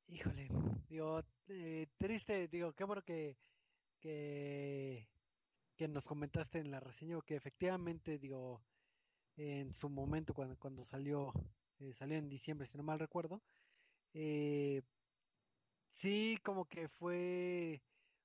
[0.09, 0.49] Híjole,
[0.89, 3.36] digo, eh, triste, digo, qué bueno que,
[4.01, 5.09] que,
[5.76, 8.62] que nos comentaste en la reseña que efectivamente, digo,
[9.36, 11.32] en su momento cuando, cuando salió,
[11.81, 13.43] eh, salió en diciembre, si no mal recuerdo,
[14.14, 14.83] eh,
[15.95, 17.83] sí como que fue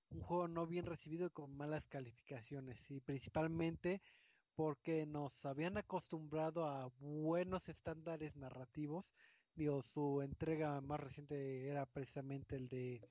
[0.10, 4.02] un juego no bien recibido con malas calificaciones y principalmente
[4.56, 9.06] porque nos habían acostumbrado a buenos estándares narrativos.
[9.56, 13.10] Digo, su entrega más reciente era precisamente el de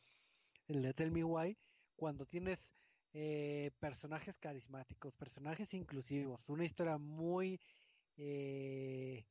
[0.68, 1.56] el de Tell Me Why,
[1.96, 2.58] cuando tienes
[3.12, 7.60] eh, personajes carismáticos, personajes inclusivos, una historia muy
[8.16, 9.26] eh,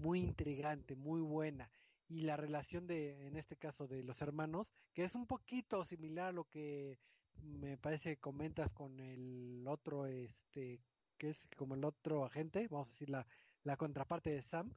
[0.00, 1.70] muy intrigante, muy buena
[2.10, 6.28] y la relación de, en este caso, de los hermanos, que es un poquito similar
[6.28, 6.98] a lo que
[7.40, 10.80] me parece comentas con el otro, este,
[11.16, 13.26] que es como el otro agente, vamos a decir la,
[13.62, 14.74] la contraparte de Sam,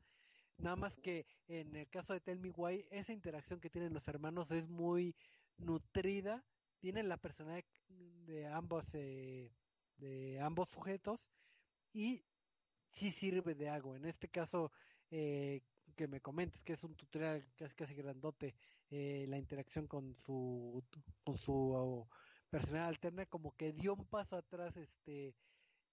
[0.60, 4.08] nada más que en el caso de Tell Me Why, esa interacción que tienen los
[4.08, 5.16] hermanos es muy
[5.58, 6.44] nutrida,
[6.80, 9.52] tienen la personalidad de ambos, eh,
[9.98, 11.20] de ambos sujetos
[11.94, 12.24] y
[12.92, 13.96] sí sirve de algo.
[13.96, 14.72] En este caso,
[15.12, 15.62] eh,
[15.96, 18.56] que me comentes que es un tutorial casi casi grandote
[18.90, 20.84] eh, la interacción con su
[21.24, 22.08] con su
[22.50, 25.36] personal alterna como que dio un paso atrás este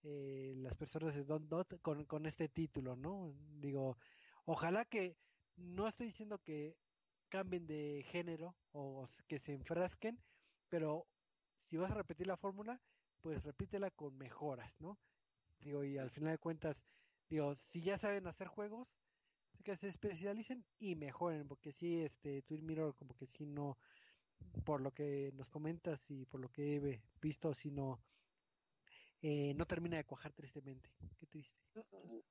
[0.02, 3.98] eh, las personas de Don Dot con, con este título no digo
[4.46, 5.16] ojalá que
[5.56, 6.76] no estoy diciendo que
[7.28, 10.18] cambien de género o que se enfrasquen
[10.68, 11.06] pero
[11.68, 12.80] si vas a repetir la fórmula
[13.20, 14.98] pues repítela con mejoras no
[15.60, 16.76] digo y al final de cuentas
[17.28, 18.88] digo si ya saben hacer juegos
[19.62, 23.78] que se especialicen y mejoren, porque si este Twin Mirror como que si no,
[24.64, 28.00] por lo que nos comentas y por lo que he visto, si no,
[29.22, 30.90] eh, no termina de cuajar tristemente.
[31.18, 31.60] Qué triste.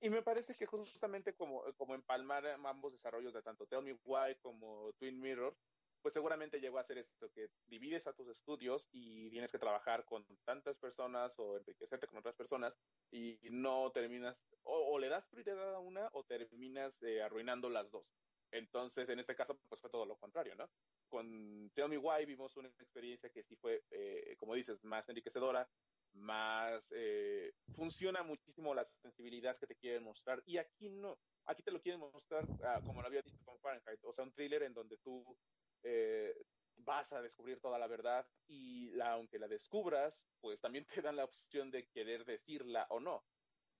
[0.01, 4.35] Y me parece que justamente como, como empalmar ambos desarrollos de tanto Tell Me Why
[4.41, 5.55] como Twin Mirror,
[6.01, 10.05] pues seguramente llegó a ser esto, que divides a tus estudios y tienes que trabajar
[10.05, 12.77] con tantas personas o enriquecerte con otras personas
[13.11, 18.05] y no terminas, o, le das prioridad a una o terminas eh, arruinando las dos.
[18.51, 20.69] Entonces, en este caso, pues fue todo lo contrario, ¿no?
[21.07, 25.69] Con Tell Me Why vimos una experiencia que sí fue, eh, como dices, más enriquecedora,
[26.13, 31.71] más eh, funciona muchísimo la sensibilidad que te quieren mostrar y aquí no, aquí te
[31.71, 34.73] lo quieren mostrar ah, como lo había dicho con Fahrenheit, o sea, un thriller en
[34.73, 35.37] donde tú
[35.83, 36.35] eh,
[36.79, 41.25] vas a descubrir toda la verdad y aunque la descubras, pues también te dan la
[41.25, 43.25] opción de querer decirla o no.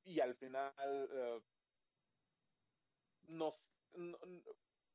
[0.04, 1.42] Y al final, eh,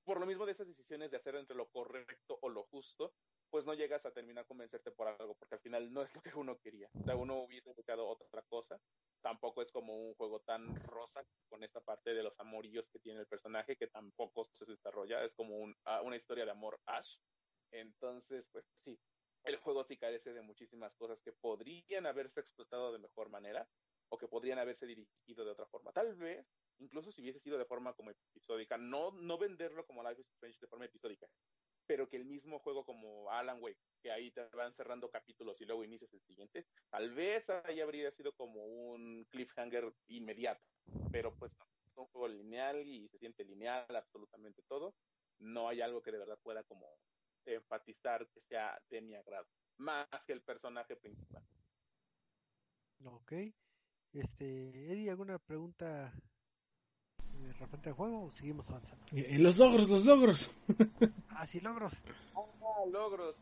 [0.05, 3.15] por lo mismo de esas decisiones de hacer entre lo correcto o lo justo,
[3.55, 6.35] pues no llegas a terminar convencerte por algo, porque al final no es lo que
[6.35, 6.91] uno quería.
[7.01, 8.81] O sea, uno hubiese buscado otra cosa.
[9.21, 13.21] Tampoco es como un juego tan rosa con esta parte de los amorillos que tiene
[13.21, 15.23] el personaje, que tampoco se desarrolla.
[15.23, 17.17] Es como ah, una historia de amor Ash.
[17.75, 19.01] Entonces, pues sí,
[19.43, 23.69] el juego sí carece de muchísimas cosas que podrían haberse explotado de mejor manera
[24.11, 25.93] o que podrían haberse dirigido de otra forma.
[25.93, 26.47] Tal vez,
[26.79, 30.61] incluso si hubiese sido de forma como episódica, no, no venderlo como Life is Strange
[30.61, 31.29] de forma episódica,
[31.85, 35.65] pero que el mismo juego como Alan Wake, que ahí te van cerrando capítulos y
[35.65, 40.65] luego inicias el siguiente, tal vez ahí habría sido como un cliffhanger inmediato,
[41.11, 44.95] pero pues no, es un juego lineal y se siente lineal absolutamente todo,
[45.41, 46.87] no hay algo que de verdad pueda como
[47.47, 49.47] enfatizar que sea de mi agrado,
[49.79, 51.43] más que el personaje principal.
[53.05, 53.33] Ok,
[54.13, 56.13] este, Eddie, ¿alguna pregunta
[57.65, 59.05] repente el juego o seguimos avanzando?
[59.13, 60.55] En los logros, los logros.
[61.31, 61.93] ah, sí, logros.
[62.35, 63.37] Ah, logros.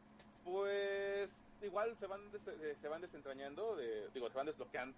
[0.44, 1.30] Pues
[1.62, 4.96] igual se van eh, se van desentrañando, de, digo, se van desbloqueando,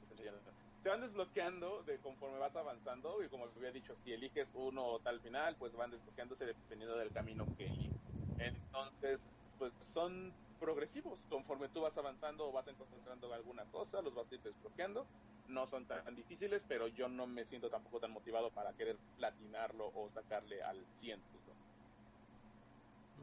[0.83, 4.99] se van desbloqueando de conforme vas avanzando y como había dicho, si eliges uno o
[5.01, 8.04] tal final, pues van desbloqueándose dependiendo del camino que eliges.
[8.45, 9.21] Entonces,
[9.59, 11.19] pues son progresivos.
[11.29, 15.07] Conforme tú vas avanzando o vas encontrando alguna cosa, los vas a ir desbloqueando.
[15.49, 19.91] No son tan difíciles, pero yo no me siento tampoco tan motivado para querer platinarlo
[19.95, 21.21] o sacarle al 100.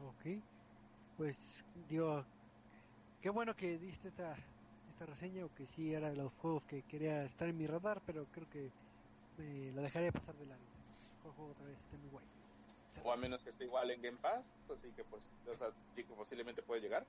[0.08, 0.26] Ok.
[1.16, 2.24] Pues, digo,
[3.20, 4.36] qué bueno que diste esta,
[4.88, 8.00] esta reseña o que sí era de los juegos que quería estar en mi radar,
[8.06, 8.70] pero creo que
[9.38, 10.64] eh, lo dejaría pasar de largo.
[11.24, 12.41] El juego otra vez está muy guay.
[13.04, 15.22] O a menos que esté igual en Game Pass, pues sí que, pues,
[15.52, 15.68] o sea,
[16.16, 17.04] posiblemente puede llegar.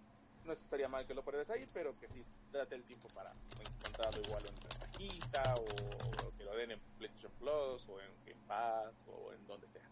[0.46, 4.22] No estaría mal que lo pruebes ahí, pero que sí, date el tiempo para encontrarlo
[4.22, 8.42] igual en una cajita o, o que lo den en PlayStation Plus o en Game
[8.48, 9.88] Pass o en donde sea.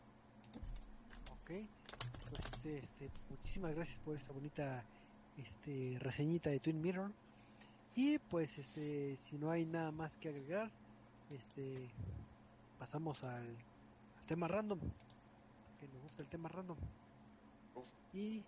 [1.31, 1.51] Ok,
[2.29, 4.83] pues este, muchísimas gracias por esta bonita
[5.37, 7.11] este, reseñita de Twin Mirror.
[7.95, 10.69] Y pues este, si no hay nada más que agregar,
[11.29, 11.89] este,
[12.79, 14.79] pasamos al, al tema random.
[15.81, 16.77] Que nos gusta el tema random.
[18.13, 18.43] Y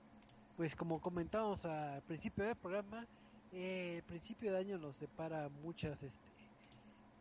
[0.55, 3.05] pues como comentábamos al principio del programa,
[3.51, 6.23] eh, el principio de año nos separa muchas este,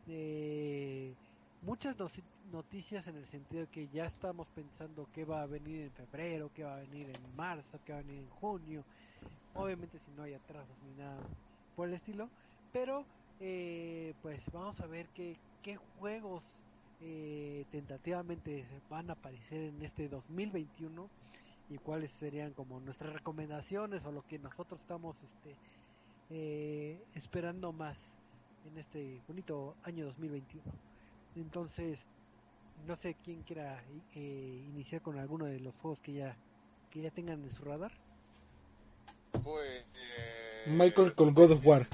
[0.07, 1.15] de
[1.63, 1.97] muchas
[2.51, 6.51] noticias en el sentido de que ya estamos pensando qué va a venir en febrero,
[6.55, 8.85] qué va a venir en marzo, qué va a venir en junio.
[9.55, 11.21] Obviamente si no hay atrasos ni nada
[11.77, 12.29] por el estilo,
[12.73, 13.05] pero
[13.41, 16.43] eh, pues vamos a ver qué, qué juegos
[17.03, 21.09] eh, tentativamente van a aparecer en este 2021
[21.69, 25.57] y cuáles serían como nuestras recomendaciones o lo que nosotros estamos este
[26.31, 27.99] eh, esperando más
[28.67, 30.63] en este bonito año 2021.
[31.37, 32.01] Entonces,
[32.87, 33.83] no sé quién quiera
[34.15, 36.37] eh, iniciar con alguno de los juegos que ya
[36.91, 37.93] que ya tengan en su radar.
[39.43, 39.85] Pues.
[39.95, 41.89] eh, Michael con God of War.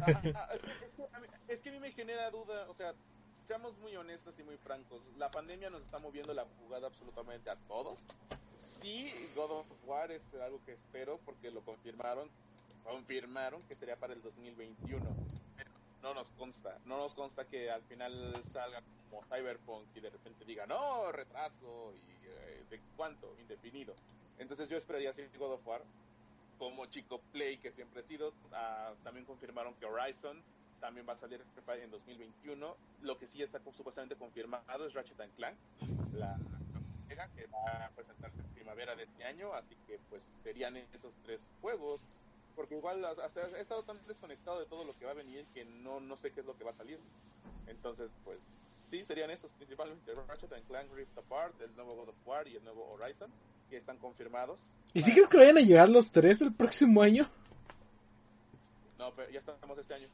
[0.00, 2.68] Ah, ah, es, que, es que a mí- es que a mí me genera duda,
[2.68, 2.94] o sea,
[3.50, 7.56] seamos muy honestos y muy francos, la pandemia nos está moviendo la jugada absolutamente a
[7.66, 7.98] todos.
[8.80, 12.28] Sí, God of War es algo que espero porque lo confirmaron,
[12.84, 15.04] confirmaron que sería para el 2021.
[15.56, 15.70] Pero
[16.00, 20.44] no nos consta, no nos consta que al final salga como Cyberpunk y de repente
[20.44, 23.96] diga, no, retraso, y eh, de cuánto, indefinido.
[24.38, 25.82] Entonces yo esperaría sí God of War,
[26.56, 28.32] como Chico Play que siempre he sido.
[28.52, 30.40] Ah, también confirmaron que Horizon
[30.80, 31.40] también va a salir
[31.82, 32.76] en 2021.
[33.02, 35.56] Lo que sí está supuestamente confirmado es Ratchet and Clank,
[36.14, 36.38] la
[37.28, 39.52] que va a presentarse en primavera de este año.
[39.54, 42.00] Así que pues serían esos tres juegos.
[42.56, 45.64] Porque igual sea, he estado tan desconectado de todo lo que va a venir que
[45.64, 46.98] no, no sé qué es lo que va a salir.
[47.66, 48.38] Entonces pues
[48.90, 52.56] sí, serían esos principalmente Ratchet and Clank Rift Apart, el nuevo God of War y
[52.56, 53.30] el nuevo Horizon
[53.70, 54.58] que están confirmados.
[54.92, 57.24] ¿Y si crees que vayan a llegar los tres el próximo año?
[58.98, 60.08] No, pero ya estamos este año.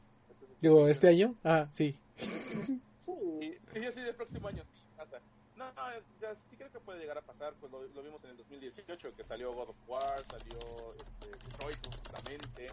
[0.61, 1.35] Digo, ¿este año?
[1.43, 1.95] Ah, sí.
[2.15, 5.19] Sí, sí, sí, del próximo año sí pasa.
[5.55, 5.65] No,
[6.21, 9.15] ya sí creo que puede llegar a pasar, pues lo, lo vimos en el 2018,
[9.15, 12.67] que salió God of War, salió este, Detroit justamente,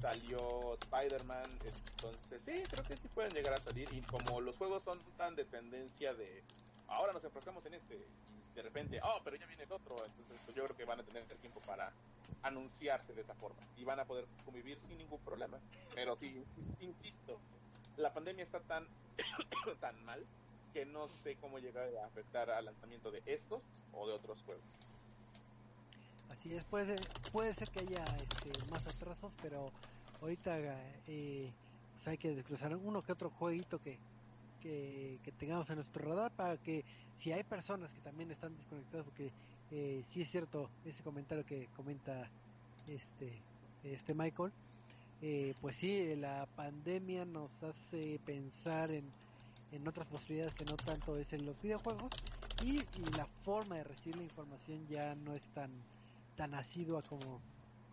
[0.00, 4.84] salió Spider-Man, entonces sí, creo que sí pueden llegar a salir, y como los juegos
[4.84, 6.44] son tan de tendencia de,
[6.86, 10.38] ahora nos enfocamos en este, y de repente, oh, pero ya viene el otro, entonces
[10.44, 11.92] pues yo creo que van a tener el tiempo para
[12.42, 15.58] anunciarse de esa forma, y van a poder convivir sin ningún problema,
[15.94, 16.44] pero sí,
[16.80, 17.38] insisto,
[17.96, 18.86] la pandemia está tan
[19.80, 20.24] tan mal
[20.72, 23.62] que no sé cómo llegar a afectar al lanzamiento de estos
[23.92, 24.64] o de otros juegos.
[26.30, 26.96] Así es, puede
[27.32, 29.72] puede ser que haya este, más atrasos, pero
[30.20, 30.58] ahorita
[31.06, 31.52] eh,
[31.94, 33.98] pues hay que desglosar uno que otro jueguito que,
[34.62, 36.84] que, que tengamos en nuestro radar para que
[37.16, 39.32] si hay personas que también están desconectadas, porque
[39.70, 42.28] eh, sí es cierto ese comentario que comenta
[42.86, 43.32] este,
[43.82, 44.52] este Michael,
[45.20, 49.04] eh, pues sí, la pandemia nos hace pensar en,
[49.72, 52.12] en otras posibilidades que no tanto es en los videojuegos
[52.62, 52.82] y,
[53.16, 55.70] la forma de recibir la información ya no es tan
[56.36, 57.40] tan asidua como,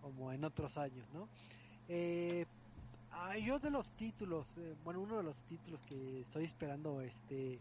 [0.01, 1.27] como en otros años, ¿no?
[1.87, 2.45] Eh,
[3.43, 7.59] yo de los títulos, eh, bueno, uno de los títulos que estoy esperando este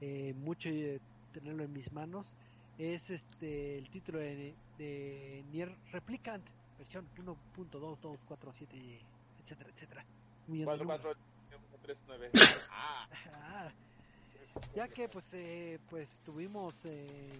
[0.00, 1.00] eh, mucho eh,
[1.32, 2.34] tenerlo en mis manos
[2.78, 6.44] es este el título de, de Nier Replicant,
[6.78, 9.00] versión 1.2247,
[9.42, 10.04] etcétera, etcétera.
[10.48, 11.16] Un millón de 4, números.
[11.70, 12.30] 4, 3, 9.
[12.70, 13.70] Ah, Ah,
[14.74, 17.32] ya que pues eh, pues tuvimos eh,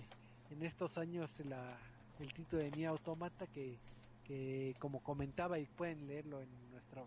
[0.51, 1.77] en estos años la,
[2.21, 3.79] el título de Nier Automata que,
[4.25, 7.03] que como comentaba y pueden leerlo en nuestra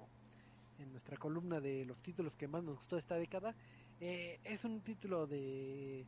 [0.80, 3.55] en nuestra columna de los títulos que más nos gustó esta década
[3.99, 6.05] eh, es un título de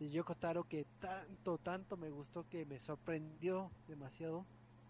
[0.00, 4.46] de Yoko Taro que tanto tanto me gustó que me sorprendió demasiado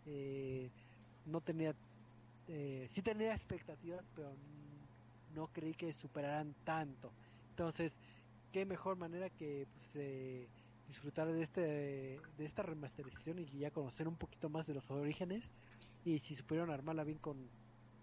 [0.06, 0.70] eh,
[1.26, 1.74] no tenía
[2.46, 4.32] eh, sí tenía expectativas pero
[5.34, 7.12] no creí que superaran tanto.
[7.50, 7.92] Entonces
[8.52, 10.48] qué mejor manera que pues, eh,
[10.86, 11.60] disfrutar de este
[12.38, 15.44] de esta remasterización y ya conocer un poquito más de los orígenes.
[16.04, 17.36] Y si supieron armarla bien con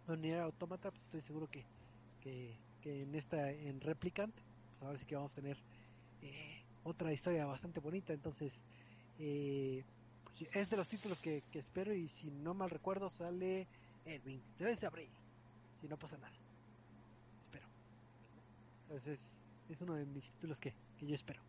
[0.05, 1.65] con Automata pues estoy seguro que,
[2.21, 5.57] que, que en esta en Replicant pues ahora sí que vamos a tener
[6.87, 8.53] otra historia bastante bonita entonces
[9.19, 9.83] eh,
[10.23, 13.67] pues, es de los títulos que, espero y si no mal recuerdo sale
[14.05, 15.09] el 23 de abril
[15.81, 16.33] si no pasa nada.
[17.43, 17.65] Espero.
[18.83, 19.19] Entonces,
[19.69, 21.41] es uno de mis títulos que, yo espero.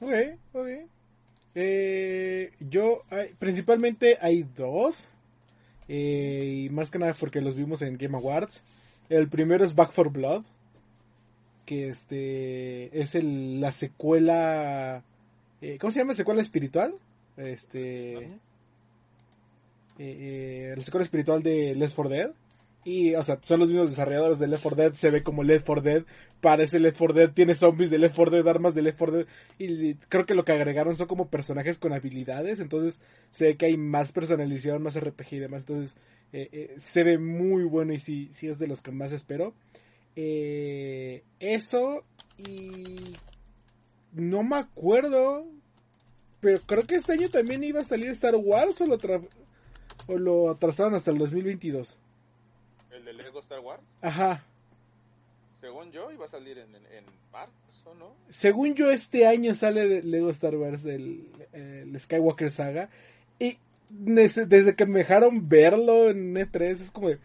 [0.00, 0.68] Ok, ok.
[1.54, 3.02] Eh, yo,
[3.38, 5.14] principalmente hay dos.
[5.88, 8.62] eh, y más que nada porque los vimos en Game Awards.
[9.08, 10.44] El primero es Back for Blood.
[11.68, 15.04] Que este es el, la secuela.
[15.60, 16.14] eh, ¿Cómo se llama?
[16.14, 16.94] ¿Secuela espiritual?
[17.36, 18.14] Este.
[18.14, 18.38] Eh,
[19.98, 22.30] eh, la secuela espiritual de Left 4 Dead.
[22.86, 24.92] Y, o sea, son los mismos desarrolladores de Left 4 Dead.
[24.94, 26.04] Se ve como Left 4 Dead.
[26.40, 27.32] Parece Left 4 Dead.
[27.32, 29.26] Tiene zombies de Left 4 Dead, armas de Left 4 Dead.
[29.58, 32.60] Y creo que lo que agregaron son como personajes con habilidades.
[32.60, 32.98] Entonces,
[33.30, 35.66] se ve que hay más personalización, más RPG y demás.
[35.68, 35.98] Entonces,
[36.78, 39.52] se ve muy bueno y sí, sí es de los que más espero.
[40.20, 42.02] Eh, eso
[42.38, 43.14] y...
[44.12, 45.46] No me acuerdo.
[46.40, 48.98] Pero creo que este año también iba a salir Star Wars o lo,
[50.08, 52.00] o lo atrasaron hasta el 2022.
[52.90, 54.44] El de Lego Star Wars, Ajá.
[55.60, 58.12] según yo, iba a salir en, en, en marzo, ¿no?
[58.28, 62.88] Según yo, este año sale de Lego Star Wars el, el Skywalker Saga.
[63.38, 63.58] Y
[63.92, 67.18] nece- desde que me dejaron verlo en E3, es como de,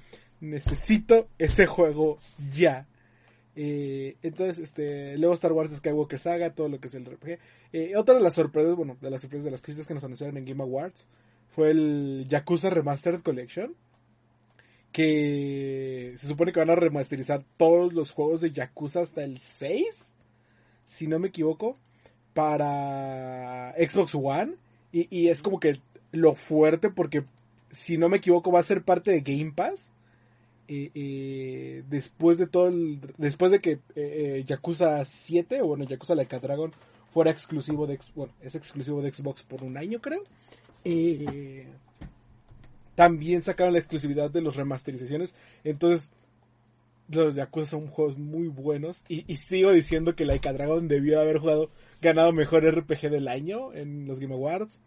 [0.43, 2.19] necesito ese juego
[2.51, 2.87] ya.
[3.55, 7.39] Eh, entonces, este, Lego Star Wars Skywalker Saga, todo lo que es el RPG.
[7.71, 10.37] Eh, otra de las sorpresas, bueno, de las sorpresas de las cositas que nos anunciaron
[10.37, 11.05] en Game Awards
[11.49, 13.75] fue el Yakuza Remastered Collection.
[14.91, 20.13] Que se supone que van a remasterizar todos los juegos de Yakuza hasta el 6
[20.85, 21.77] si no me equivoco,
[22.33, 24.55] para Xbox One.
[24.91, 25.79] Y, y es como que
[26.11, 27.23] lo fuerte porque,
[27.71, 29.92] si no me equivoco, va a ser parte de Game Pass.
[31.89, 36.39] Después de todo el- después de que eh, eh, Yakuza 7 o bueno Yakuza Like
[36.39, 36.71] Dragon
[37.11, 40.23] fuera exclusivo de bueno es exclusivo de Xbox por un año creo
[40.85, 41.67] Eh,
[42.95, 46.11] también sacaron la exclusividad de los remasterizaciones entonces
[47.09, 49.03] los Yakuza son juegos muy buenos.
[49.09, 51.69] Y, sigo diciendo que Laika Dragon debió haber jugado,
[52.01, 54.79] ganado mejor RPG del año en los Game Awards.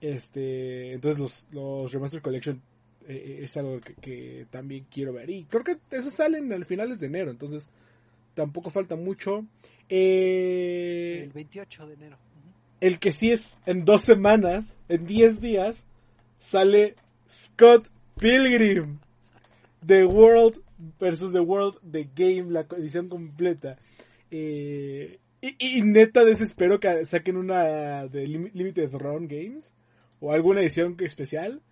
[0.00, 2.60] Este, entonces los, los Remaster Collection
[3.08, 5.30] eh, eh, es algo que, que también quiero ver.
[5.30, 7.68] Y creo que esos salen al finales de enero, entonces
[8.34, 9.44] tampoco falta mucho.
[9.88, 12.16] Eh, El 28 de enero.
[12.80, 15.86] El que sí es en dos semanas, en 10 días,
[16.36, 16.94] sale
[17.28, 17.88] Scott
[18.20, 18.98] Pilgrim.
[19.86, 20.60] The World
[20.98, 23.78] versus The World, The Game, la edición completa.
[24.30, 29.72] Eh, y, y neta desespero que saquen una de Lim- Limited Run Games
[30.20, 31.62] o alguna edición especial.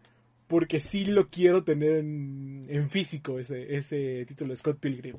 [0.46, 5.16] Porque sí lo quiero tener en, físico ese, ese título Scott Pilgrim.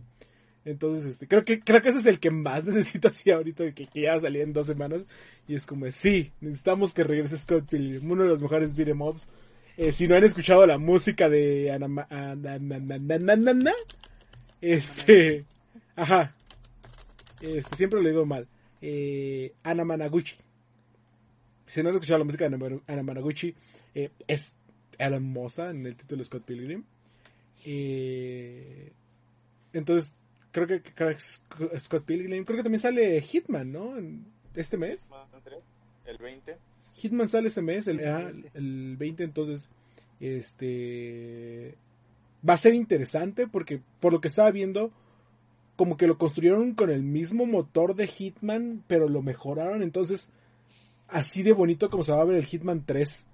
[0.65, 3.87] Entonces, este, creo que, creo que ese es el que más necesito así ahorita, que,
[3.87, 5.05] que ya va a salir en dos semanas.
[5.47, 9.27] Y es como, sí, necesitamos que regrese Scott Pilgrim, uno de los mejores beat'em ups.
[9.77, 12.07] Eh, si no han escuchado la música de Anama-
[14.61, 15.45] este,
[15.95, 16.33] ajá,
[17.41, 18.47] este, siempre lo digo mal,
[18.81, 20.35] eh, Anamanaguchi.
[21.65, 23.53] Si no han escuchado la música de Anamanaguchi,
[23.93, 24.55] eh, es
[24.97, 26.83] hermosa en el título de Scott Pilgrim.
[27.65, 28.91] Eh,
[29.73, 30.13] entonces,
[30.51, 33.93] creo que, creo que Sc- Scott Pilgrim, creo que también sale Hitman, ¿no?
[34.55, 35.09] Este mes.
[36.05, 36.57] El 20.
[36.95, 38.51] Hitman sale este mes, el, El ah, 20.
[38.53, 39.69] el 20, entonces,
[40.19, 41.75] este,
[42.47, 44.91] va a ser interesante porque por lo que estaba viendo,
[45.75, 50.29] como que lo construyeron con el mismo motor de Hitman, pero lo mejoraron, entonces,
[51.09, 53.27] así de bonito como se va a ver el Hitman 3,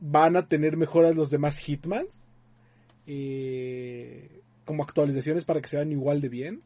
[0.00, 2.06] van a tener mejoras los demás Hitman,
[3.06, 6.62] eh, como actualizaciones para que se vean igual de bien.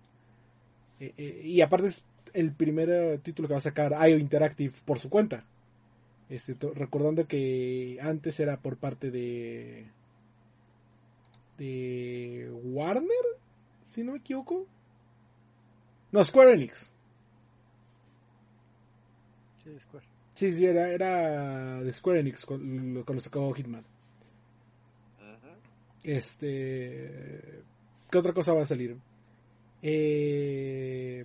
[1.01, 4.99] Eh, eh, y aparte es el primer título que va a sacar IO Interactive por
[4.99, 5.45] su cuenta.
[6.29, 9.87] Este, recordando que antes era por parte de
[11.59, 13.25] de Warner,
[13.87, 14.67] si no me equivoco.
[16.11, 16.93] No, Square Enix.
[19.63, 20.12] Sí, Square.
[20.43, 23.85] Sí, sí, era, era de Square Enix con- cuando sacó Hitman.
[26.03, 27.63] Este.
[28.11, 28.97] ¿Qué otra cosa va a salir?
[29.83, 31.25] Eh,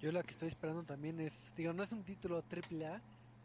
[0.00, 3.00] Yo la que estoy esperando también es, digo, no es un título triple A,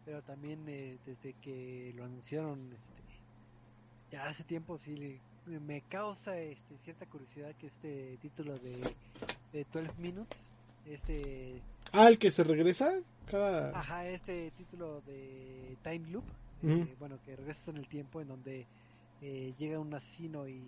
[0.05, 6.77] pero también eh, desde que lo anunciaron este, ya hace tiempo sí me causa este,
[6.83, 8.81] cierta curiosidad que este título de,
[9.51, 10.35] de 12 Minutes,
[10.85, 11.61] este,
[11.91, 13.77] ah, el que se regresa cada.
[13.77, 16.25] ajá, este título de Time Loop,
[16.63, 18.65] eh, bueno, que regresas en el tiempo en donde
[19.21, 20.61] eh, llega un asesino y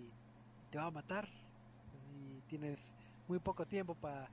[0.70, 1.28] te va a matar
[2.14, 2.78] y tienes
[3.28, 4.28] muy poco tiempo para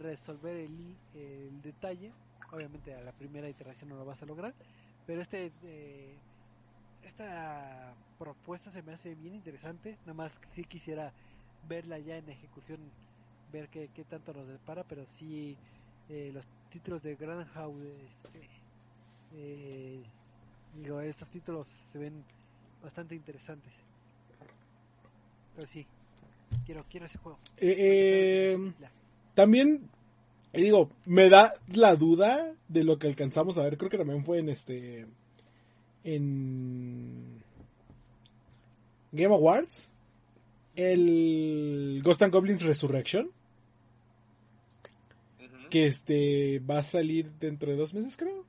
[0.00, 2.12] resolver el, detalle.
[2.50, 4.54] Obviamente a la primera iteración no lo vas a lograr,
[5.06, 6.14] pero este eh,
[7.04, 9.96] esta propuesta se me hace bien interesante.
[10.02, 11.12] Nada más sí quisiera
[11.68, 12.78] verla ya en ejecución,
[13.52, 15.56] ver qué, qué tanto nos depara, pero sí
[16.08, 18.48] eh, los títulos de Grand House, este,
[19.34, 20.02] eh,
[20.82, 22.24] digo, estos títulos se ven
[22.82, 23.72] bastante interesantes.
[25.54, 25.86] Pero sí,
[26.66, 27.38] quiero, quiero ese juego.
[27.58, 28.72] Eh,
[29.34, 29.88] también,
[30.52, 33.76] digo, me da la duda de lo que alcanzamos a ver.
[33.76, 35.06] Creo que también fue en este.
[36.04, 37.42] En.
[39.12, 39.90] Game Awards.
[40.74, 43.30] El Ghost and Goblins Resurrection.
[45.72, 48.44] Que este va a salir dentro de dos meses, creo.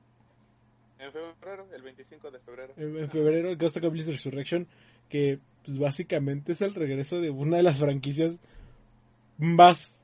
[0.98, 2.74] En febrero, el 25 de febrero.
[2.76, 4.66] En, en febrero, el Ghost and Goblins Resurrection.
[5.08, 8.40] Que pues, básicamente es el regreso de una de las franquicias
[9.38, 10.02] más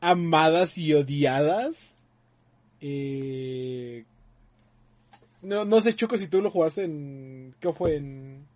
[0.00, 1.96] amadas y odiadas.
[2.80, 4.04] Eh,
[5.42, 7.54] no, no sé, Choco, si tú lo jugaste en.
[7.58, 7.96] ¿Qué fue?
[7.96, 8.46] ¿En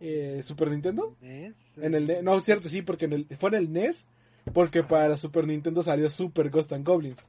[0.00, 1.16] eh, Super Nintendo?
[1.20, 2.22] NES, En el NES.
[2.22, 4.06] No, es cierto, sí, porque en el, fue en el NES.
[4.52, 7.26] Porque para Super Nintendo salió Super Ghost and Goblins.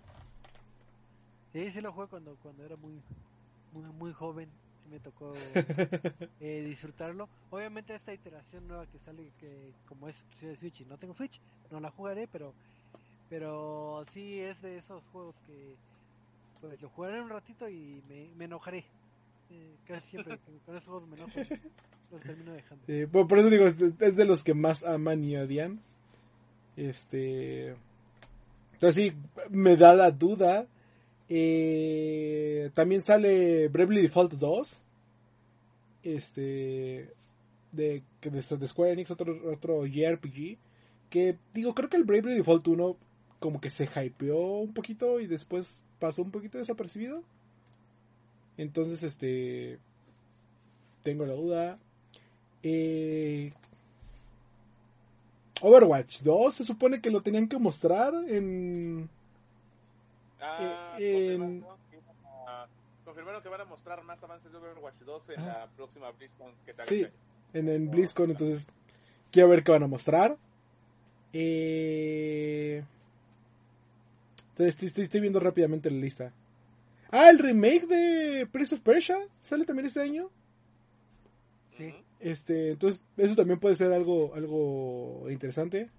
[1.54, 3.02] Sí, sí lo jugué cuando, cuando era muy,
[3.74, 4.50] muy, muy joven.
[4.90, 5.34] Me tocó
[6.42, 7.30] eh, disfrutarlo.
[7.50, 11.40] Obviamente esta iteración nueva que sale, que como es de Switch y no tengo Switch,
[11.70, 12.54] no la jugaré, pero
[13.30, 15.76] pero sí es de esos juegos que
[16.60, 18.84] pues lo jugaré un ratito y me, me enojaré.
[19.50, 21.40] Eh, casi siempre con- esos juegos me enojo
[22.12, 22.86] los termino dejando.
[22.86, 25.80] Sí, por, eso digo, es de los que más aman y odian.
[26.76, 27.76] Este.
[28.74, 29.14] Entonces sí,
[29.50, 30.68] me da la duda.
[31.30, 34.84] Eh, también sale Bravely Default 2.
[36.04, 37.14] Este.
[37.72, 40.58] De, de, de Square Enix, otro, otro JRPG.
[41.10, 42.98] Que digo, creo que el Bravely Default 1
[43.40, 47.24] como que se hypeó un poquito y después pasó un poquito desapercibido.
[48.58, 49.80] Entonces, este.
[51.04, 51.80] Tengo la duda.
[52.64, 53.52] Eh,
[55.62, 59.10] Overwatch 2 se supone que lo tenían que mostrar en...
[60.40, 61.64] Ah, Eh, en-
[63.06, 65.60] confirmaron que van a mostrar más avances de Overwatch 2 en Ajá.
[65.60, 68.66] la próxima BlizzCon que se haga Sí, este en, en BlizzCon, entonces
[69.32, 70.38] quiero ver qué van a mostrar.
[71.34, 72.84] Eh,
[74.50, 76.32] entonces estoy, estoy- estoy viendo rápidamente la lista.
[77.12, 80.30] Ah, el remake de Prince of Persia sale también este año.
[81.78, 81.94] Sí.
[82.22, 85.90] Este, entonces eso también puede ser algo, algo interesante,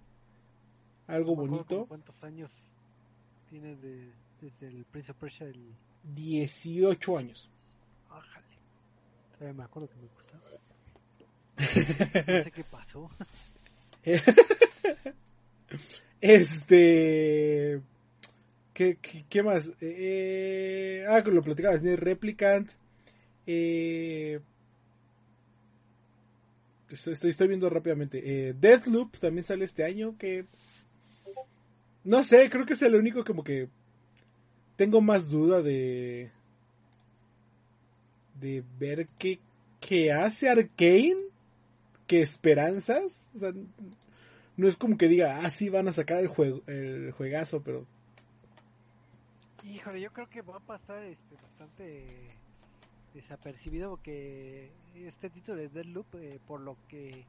[1.09, 1.87] algo No bonito.
[1.87, 2.51] ¿Cuántos años
[3.51, 5.49] tiene de, desde el Prince of Persia?
[5.49, 5.75] El...
[6.15, 7.51] 18 años.
[8.09, 8.47] Ájale.
[9.33, 10.43] Todavía me acuerdo que me gustaba.
[12.33, 13.11] No sé qué pasó.
[16.21, 17.83] Este.
[18.73, 19.73] ¿Qué, qué, qué más?
[19.81, 22.71] Eh, ah, lo platicaba, Nier Replicant.
[23.45, 24.41] Eh,
[26.93, 28.21] estoy, estoy, viendo rápidamente.
[28.25, 30.17] Eh, Deathloop también sale este año.
[30.19, 30.47] Que.
[32.05, 33.69] No sé, creo que es el único como que.
[34.77, 36.31] Tengo más duda de.
[38.41, 39.39] De ver qué,
[39.81, 41.17] qué hace Arkane.
[42.07, 43.31] Que esperanzas.
[43.35, 43.53] O sea,
[44.57, 47.87] no es como que diga, ah, sí, van a sacar el, juego, el juegazo, pero
[49.65, 52.07] Híjole, yo creo que va a pasar este, bastante
[53.15, 57.25] desapercibido porque este título de Deadloop, eh, por lo que,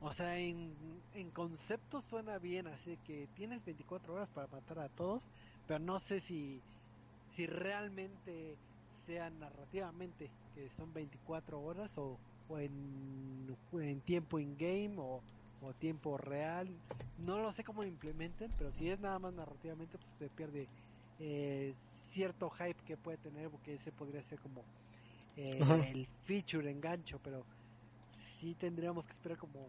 [0.00, 0.72] o sea, en,
[1.14, 5.22] en concepto suena bien, así que tienes 24 horas para matar a todos,
[5.66, 6.60] pero no sé si,
[7.34, 8.56] si realmente
[9.06, 12.18] sea narrativamente que son 24 horas o,
[12.48, 15.20] o en, en tiempo in-game o,
[15.62, 16.68] o tiempo real.
[17.18, 20.66] No lo sé cómo lo implementen, pero si es nada más narrativamente, pues se pierde
[21.20, 21.74] eh,
[22.12, 24.62] cierto hype que puede tener, porque ese podría ser como
[25.36, 25.58] eh,
[25.92, 27.42] el feature engancho, pero
[28.40, 29.66] sí tendríamos que esperar como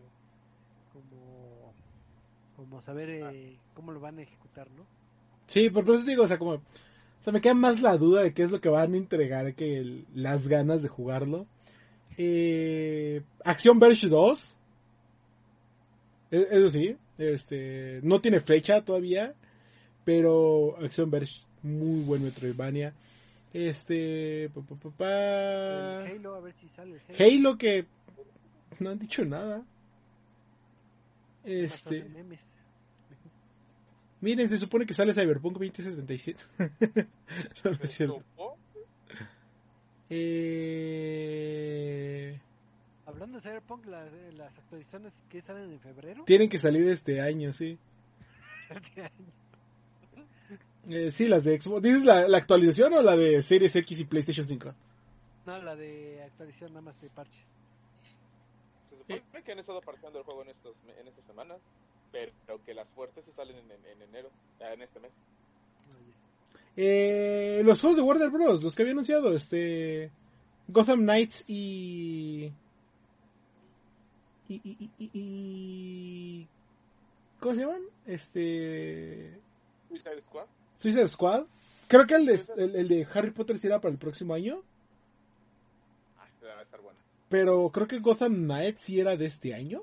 [0.91, 1.73] como
[2.55, 4.85] como saber eh, cómo lo van a ejecutar, ¿no?
[5.47, 6.61] sí, por eso digo, o sea, como, o
[7.19, 9.77] sea, me queda más la duda de qué es lo que van a entregar que
[9.77, 11.45] el- las ganas de jugarlo.
[12.17, 14.55] Eh, Acción Verge 2,
[16.31, 19.33] E- eso sí, este, no tiene fecha todavía,
[20.05, 22.93] pero Acción Verge, muy buen Metroidvania.
[23.53, 26.05] Este, pa, pa, pa, pa.
[26.05, 27.49] El Halo, a ver si sale el Halo.
[27.49, 27.85] Halo que
[28.79, 29.63] no han dicho nada.
[31.43, 32.39] Este, memes.
[34.21, 36.43] miren, se supone que sale Cyberpunk 2077.
[37.63, 37.99] no, no es.
[41.05, 42.39] Eh,
[43.05, 44.05] Hablando de Cyberpunk, la-
[44.37, 46.23] las actualizaciones que salen en febrero.
[46.25, 47.77] tienen que salir este año, sí.
[50.89, 51.81] Eh, sí, las de Xbox.
[51.81, 54.73] ¿Dices la, la actualización o la de Series X y PlayStation 5?
[55.45, 57.43] no, la de actualización nada más de parches.
[59.07, 61.59] que han estado partiendo el juego en, estos, en estas semanas,
[62.11, 64.29] pero que las fuertes se salen en, en enero,
[64.59, 65.11] en este mes.
[66.75, 68.63] Eh, los juegos de Warner Bros.
[68.63, 70.11] Los que había anunciado, este.
[70.67, 72.51] Gotham Knights y.
[74.49, 76.47] Y, y, y, y,
[77.39, 77.81] ¿Cómo se llaman?
[78.05, 79.39] Este.
[79.89, 80.45] Suicide Squad.
[80.83, 81.45] Suicide Squad.
[81.87, 84.61] Creo que el de, el, el de Harry Potter será para el próximo año.
[86.17, 86.99] Ah, se va a estar buena.
[87.29, 89.81] Pero creo que Gotham Knights sí era de este año.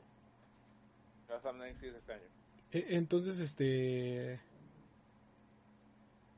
[1.28, 2.22] Gotham Knights sí es de este año.
[2.72, 4.38] E- Entonces, este.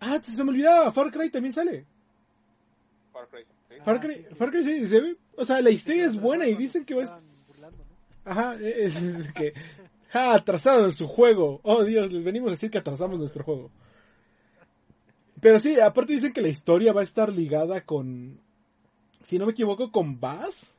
[0.00, 1.84] Ah, se me olvidaba, Far Cry también sale.
[3.12, 3.42] Far Cry.
[3.68, 3.74] ¿sí?
[3.84, 4.34] Far Ah, Cry, sí, sí.
[4.34, 7.04] Far Cry se, se ve, o sea, la historia es buena y dicen que va
[7.04, 8.30] a burlando, ¿no?
[8.30, 9.52] Ajá, es, es que
[10.10, 11.60] ja, atrasaron su juego.
[11.62, 13.70] Oh Dios, les venimos a decir que atrasamos nuestro juego.
[15.42, 18.38] Pero sí, aparte dicen que la historia va a estar ligada con,
[19.24, 20.76] si no me equivoco, con Bass,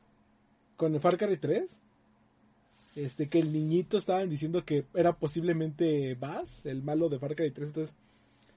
[0.78, 1.80] con el Far Cry 3.
[2.96, 7.50] Este, que el niñito estaban diciendo que era posiblemente Bass, el malo de Far Cry
[7.50, 7.94] 3, entonces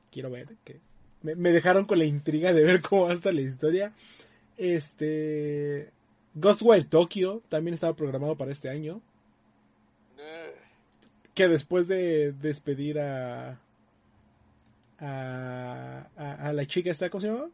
[0.09, 0.79] quiero ver que
[1.23, 3.91] me, me dejaron con la intriga de ver cómo va a estar la historia.
[4.55, 5.91] Este,
[6.35, 9.01] Ghostwire Tokyo también estaba programado para este año.
[10.17, 10.55] Eh,
[11.33, 13.59] que después de despedir a
[14.99, 17.49] a, a, a la chica esta, ¿cómo se llama?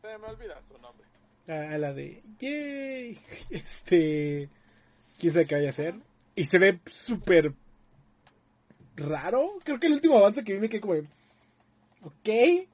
[0.00, 1.06] se me olvida su nombre.
[1.48, 3.18] A, a la de yay,
[3.50, 4.48] este,
[5.18, 5.94] quién sabe qué vaya a hacer
[6.34, 7.52] y se ve súper
[8.96, 9.58] raro.
[9.64, 11.06] Creo que el último avance que vi me quedé como, de,
[12.02, 12.68] ok,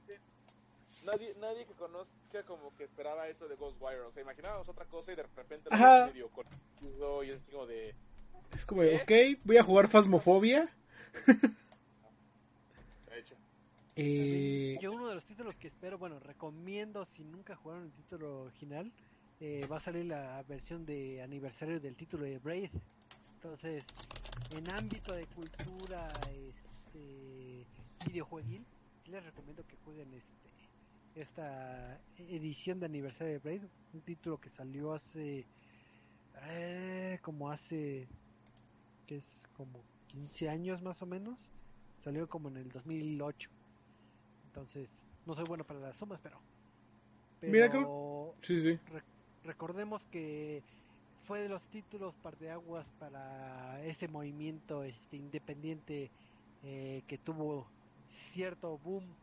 [1.06, 4.00] Nadie, nadie que conozca como que esperaba eso de Ghostwire.
[4.02, 7.94] O sea, imaginábamos otra cosa y de repente lo medio confuso y es como de.
[8.52, 10.68] es como, de, ok, voy a jugar Phasmophobia.
[13.96, 18.42] Eh, Yo uno de los títulos que espero, bueno, recomiendo si nunca jugaron el título
[18.42, 18.92] original,
[19.40, 22.70] eh, va a salir la versión de aniversario del título de Braid.
[23.34, 23.84] Entonces,
[24.56, 27.66] en ámbito de cultura, este,
[28.06, 28.64] videojueguil,
[29.06, 33.62] les recomiendo que jueguen este, esta edición de aniversario de Braid,
[33.92, 35.46] un título que salió hace,
[36.42, 38.06] eh, como hace,
[39.06, 41.50] que es como 15 años más o menos,
[41.98, 43.50] salió como en el 2008.
[44.50, 44.90] Entonces,
[45.24, 46.42] no soy bueno para las sumas, pero.
[47.38, 47.70] pero Mira,
[48.42, 48.80] sí, sí.
[49.42, 50.64] recordemos que
[51.22, 56.12] fue de los títulos parteaguas para ese movimiento este, independiente
[56.62, 57.72] eh, que tuvo
[58.32, 59.16] cierto boom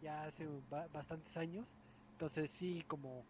[0.00, 1.68] ya hace ba- bastantes años.
[2.12, 3.26] Entonces, sí, como,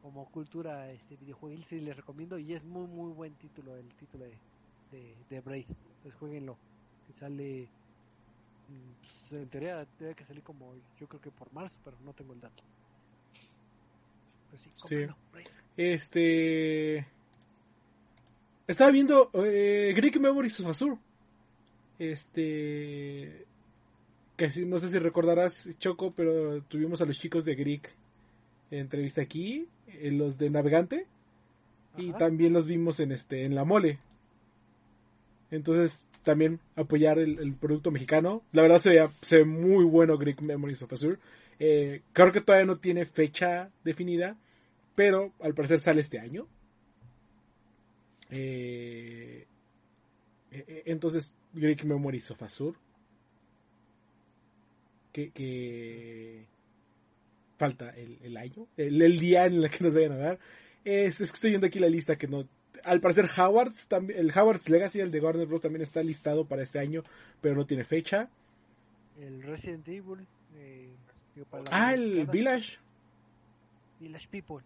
[0.00, 2.38] como cultura este, videojueguil, sí les recomiendo.
[2.38, 4.42] Y es muy, muy buen título, el título de,
[4.90, 5.68] de, de Braid.
[5.70, 6.60] Entonces, jueguenlo.
[7.04, 7.72] Que sale.
[9.28, 12.32] Pues, en teoría debe que salir como yo creo que por marzo, pero no tengo
[12.32, 12.62] el dato.
[14.50, 15.42] Pero sí.
[15.76, 17.06] Este.
[18.66, 20.98] Estaba viendo eh, Greek Memories of Azure.
[21.98, 23.46] Este.
[24.36, 27.92] Que no sé si recordarás, Choco, pero tuvimos a los chicos de Greek
[28.70, 31.06] en entrevista aquí, eh, los de Navegante,
[31.96, 33.98] y también los vimos en este en la mole.
[35.50, 38.42] Entonces, también apoyar el, producto mexicano.
[38.52, 41.18] La verdad se ve, muy bueno Greek Memories of Azure.
[41.58, 44.36] Eh, creo que todavía no tiene fecha definida,
[44.94, 46.46] pero al parecer sale este año.
[48.30, 49.46] Eh,
[50.50, 52.76] eh, entonces, Greek Memories of Azure.
[55.12, 56.46] Que,
[57.56, 60.38] falta el, año, el, día en el que nos vayan a dar.
[60.84, 62.48] Es que estoy viendo aquí la lista que no.
[62.84, 65.60] Al parecer, Howard's también, el Howard's Legacy, el de Warner Bros.
[65.60, 67.02] también está listado para este año,
[67.40, 68.28] pero no tiene fecha.
[69.20, 70.26] El Resident Evil.
[70.56, 70.88] eh,
[71.50, 72.26] para Ah, el.
[72.26, 72.78] Village.
[74.00, 74.64] Village People.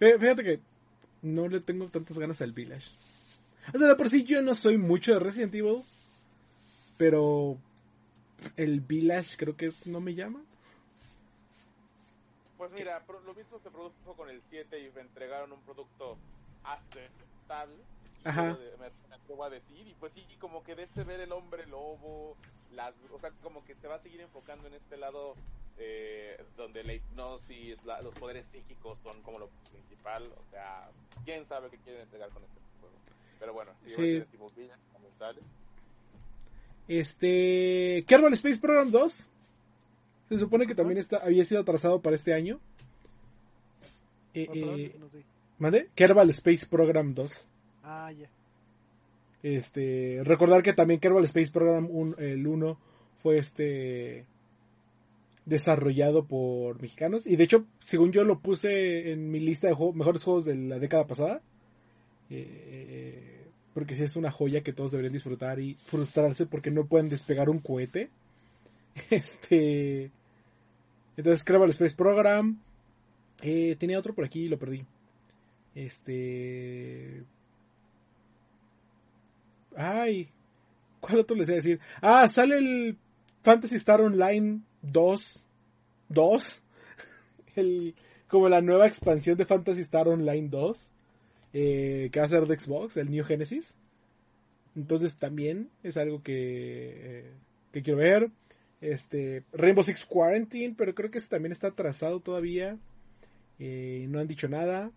[0.00, 0.60] Ah, Fíjate que
[1.22, 2.90] no le tengo tantas ganas al Village.
[3.74, 5.82] O sea, de por sí yo no soy mucho de Resident Evil.
[6.98, 7.58] Pero
[8.56, 10.40] el Village creo que no me llama.
[12.56, 16.16] Pues mira, pro- lo mismo se produjo con el 7 y me entregaron un producto
[16.64, 17.76] aceptable.
[18.24, 18.54] Ajá.
[18.54, 19.86] De- Me, me atrevo a decir.
[19.86, 22.36] Y pues sí, como que de este ver el hombre lobo,
[22.72, 25.34] las, o sea, como que se va a seguir enfocando en este lado
[25.78, 30.24] eh, donde la hipnosis, la- los poderes psíquicos son como lo principal.
[30.36, 30.88] O sea,
[31.24, 32.94] quién sabe qué quieren entregar con este juego.
[33.38, 34.02] Pero bueno, Sí.
[36.88, 38.04] Este.
[38.06, 39.30] Kerbal Space Program 2.
[40.28, 42.58] Se supone que también está, había sido atrasado para este año.
[44.34, 44.96] Eh, eh.
[45.58, 45.88] ¿Mande?
[45.94, 47.46] Kerbal Space Program 2.
[47.84, 48.28] Ah, ya.
[49.42, 52.78] Este, recordar que también Kerbal Space Program un- el 1
[53.22, 54.24] fue este
[55.44, 57.26] desarrollado por mexicanos.
[57.26, 60.78] Y de hecho, según yo lo puse en mi lista de mejores juegos de la
[60.78, 61.40] década pasada.
[62.28, 67.08] Eh, porque sí es una joya que todos deberían disfrutar y frustrarse porque no pueden
[67.08, 68.10] despegar un cohete.
[69.10, 70.10] Este.
[71.16, 72.60] Entonces, Kerbal Space Program.
[73.42, 74.84] Eh, tenía otro por aquí y lo perdí.
[75.74, 77.24] Este.
[79.76, 80.30] Ay.
[81.00, 81.80] ¿Cuál otro les voy a decir?
[82.00, 82.98] Ah, sale el
[83.42, 85.44] Fantasy Star Online 2.
[86.08, 86.62] 2.
[87.56, 87.94] El,
[88.28, 90.90] como la nueva expansión de Fantasy Star Online 2.
[91.52, 93.76] Eh, que va a ser de Xbox, el New Genesis.
[94.74, 97.32] Entonces también es algo que, eh,
[97.72, 98.30] que quiero ver.
[98.80, 102.78] Este, Rainbow Six Quarantine, pero creo que también está atrasado todavía.
[103.58, 104.90] Eh, no han dicho nada.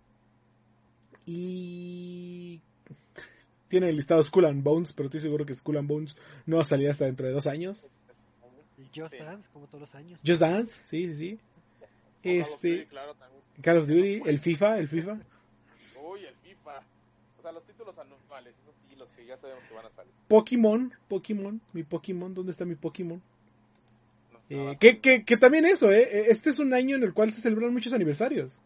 [1.26, 2.62] Y
[3.68, 6.64] tiene el listado Skull and Bones, pero estoy seguro que Skull and Bones no va
[6.64, 7.88] a salir hasta dentro de dos años.
[8.96, 10.20] Just Dance, como todos los años.
[10.26, 11.40] Just Dance, sí, sí, sí.
[12.24, 12.88] Este,
[13.62, 15.20] Call of Duty, el FIFA, el FIFA.
[16.04, 16.84] Uy, el FIFA.
[17.38, 20.12] O sea, los títulos anuales, esos sí, los que ya sabemos que van a salir.
[20.28, 23.22] Pokémon, Pokémon, mi Pokémon, ¿dónde está mi Pokémon?
[24.50, 26.30] Eh, que, que, que, también eso, ¿eh?
[26.30, 28.58] Este es un año en el cual se celebran muchos aniversarios.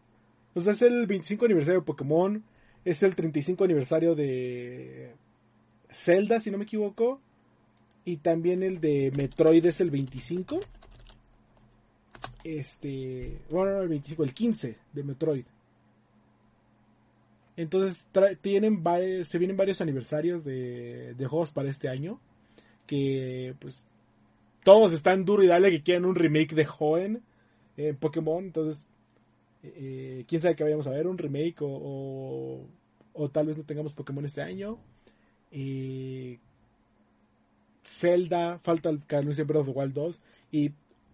[0.54, 2.42] O sea, es el 25 aniversario de Pokémon,
[2.84, 5.14] es el 35 aniversario de
[5.90, 7.20] Zelda, si no me equivoco.
[8.04, 10.60] Y también el de Metroid es el 25.
[12.44, 15.44] Este, bueno, el 25, el 15 de Metroid.
[17.56, 18.06] Entonces
[18.42, 18.82] tienen
[19.24, 22.20] se vienen varios aniversarios de, de, juegos para este año.
[22.86, 23.86] Que pues
[24.64, 27.22] todos están duro y dale que quieren un remake de Joen
[27.76, 28.44] en Pokémon.
[28.44, 28.86] Entonces
[29.62, 32.66] eh, quién sabe que vayamos a ver, un remake o,
[33.12, 34.78] o, tal vez no tengamos Pokémon este año.
[35.50, 36.38] Eh,
[37.84, 40.20] Zelda, falta el anuncie Breath of the Wild 2
[40.52, 40.72] y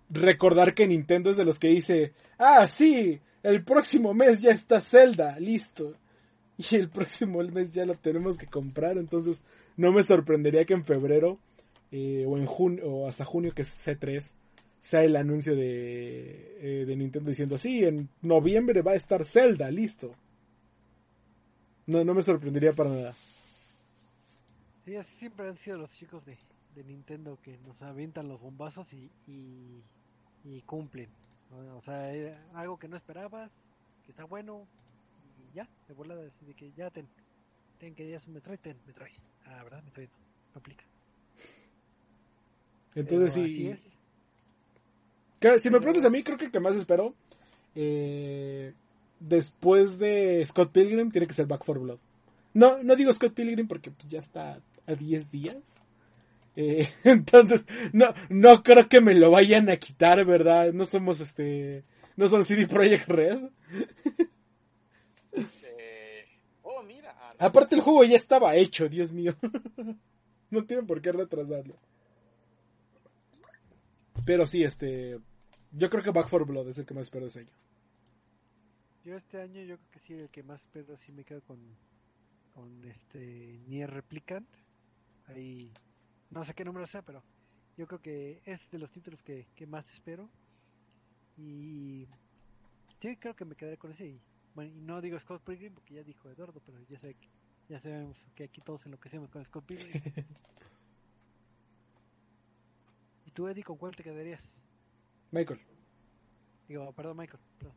[0.08, 4.80] recordar que Nintendo es de los que dice, ah, sí, el próximo mes ya está
[4.80, 5.96] Zelda, listo.
[6.58, 9.42] Y el próximo mes ya lo tenemos que comprar, entonces
[9.78, 11.38] no me sorprendería que en febrero
[11.92, 14.34] eh, o en junio o hasta junio que es C3
[14.80, 19.70] sea el anuncio de, eh, de Nintendo diciendo, sí, en noviembre va a estar Zelda,
[19.70, 20.14] listo.
[21.86, 23.14] No, no me sorprendería para nada.
[24.84, 26.38] Sí, así siempre han sido los chicos de,
[26.74, 31.10] de Nintendo que nos avientan los bombazos y, y, cumplen.
[31.76, 33.50] O sea, eh, algo que no esperabas,
[34.04, 34.66] que está bueno,
[35.38, 37.08] y ya, de volada, de que ya ten,
[37.78, 39.12] ten, querías un Metroid, ten, Metroid.
[39.46, 39.82] Ah, ¿verdad?
[39.82, 40.08] Metroid,
[40.54, 40.84] no aplica.
[42.94, 43.74] Entonces sí.
[45.58, 47.14] si me preguntas a mí, creo que el que más espero
[47.74, 48.72] eh,
[49.18, 51.98] después de Scott Pilgrim tiene que ser Back for Blood.
[52.52, 55.80] No, no digo Scott Pilgrim porque pues, ya está a 10 días.
[56.56, 60.72] Eh, entonces, no, no creo que me lo vayan a quitar, ¿verdad?
[60.72, 61.84] No somos este.
[62.16, 63.38] No son CD Projekt Red.
[65.32, 66.24] Eh,
[66.62, 67.14] oh, mira.
[67.38, 69.34] Aparte, el juego ya estaba hecho, Dios mío.
[70.50, 71.76] no tienen por qué retrasarlo.
[74.24, 75.18] Pero sí, este.
[75.72, 77.50] Yo creo que Back 4 Blood es el que más espero de ese año.
[79.04, 81.58] Yo este año, yo creo que sí, el que más espero sí me quedo con.
[82.54, 83.60] Con este.
[83.66, 84.48] Nier Replicant.
[85.26, 85.72] Ahí.
[86.30, 87.22] No sé qué número sea, pero.
[87.76, 90.28] Yo creo que es de los títulos que, más espero.
[91.36, 92.08] Y.
[93.00, 94.06] Sí, creo que me quedaré con ese.
[94.06, 94.20] Y,
[94.54, 97.28] bueno, y no digo Scott Pilgrim porque ya dijo Eduardo, pero ya sé que,
[97.68, 100.02] ya sabemos que aquí todos enloquecemos con Scott Pilgrim.
[103.40, 104.42] ¿Y tú, Eddie, con cuál te quedarías?
[105.30, 105.58] Michael.
[106.68, 107.42] Digo, perdón, Michael.
[107.56, 107.74] Perdón.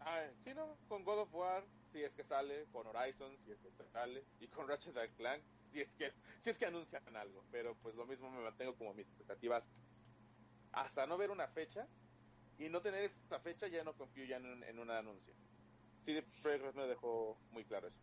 [0.00, 3.60] Ah, sí, no, con God of War, si es que sale, con Horizon, si es
[3.60, 6.12] que sale, y con Ratchet Clank, si es que,
[6.42, 7.44] si es que anuncian algo.
[7.52, 9.62] Pero pues lo mismo me mantengo como mis expectativas
[10.72, 11.86] hasta no ver una fecha
[12.58, 15.32] y no tener esta fecha ya no confío ya en, en un anuncio.
[16.02, 18.02] Sí, Projekt me dejó muy claro eso.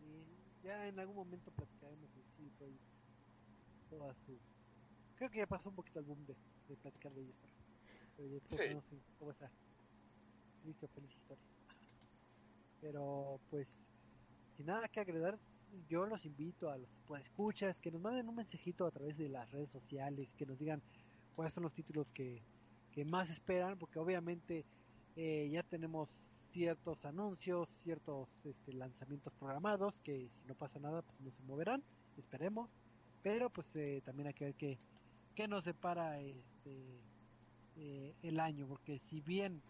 [0.00, 2.78] Y ya en algún momento platicaremos de
[3.90, 4.38] toda su
[5.18, 6.36] Creo que ya pasó un poquito el boom de,
[6.68, 7.36] de platicar de ellos.
[8.16, 9.50] Pero después no sé cómo está.
[10.64, 11.44] Listo, feliz historia.
[12.80, 13.68] Pero pues,
[14.56, 15.36] sin nada que agregar,
[15.88, 19.28] yo los invito a los pues, escuchas que nos manden un mensajito a través de
[19.28, 20.80] las redes sociales, que nos digan
[21.34, 22.42] cuáles son los títulos que,
[22.92, 24.64] que más esperan, porque obviamente
[25.16, 26.08] eh, ya tenemos
[26.52, 31.82] ciertos anuncios, ciertos este, lanzamientos programados, que si no pasa nada, pues no se moverán,
[32.16, 32.70] esperemos.
[33.22, 34.78] Pero pues eh, también hay que ver que
[35.38, 37.00] qué nos separa este
[37.76, 39.62] eh, el año, porque si bien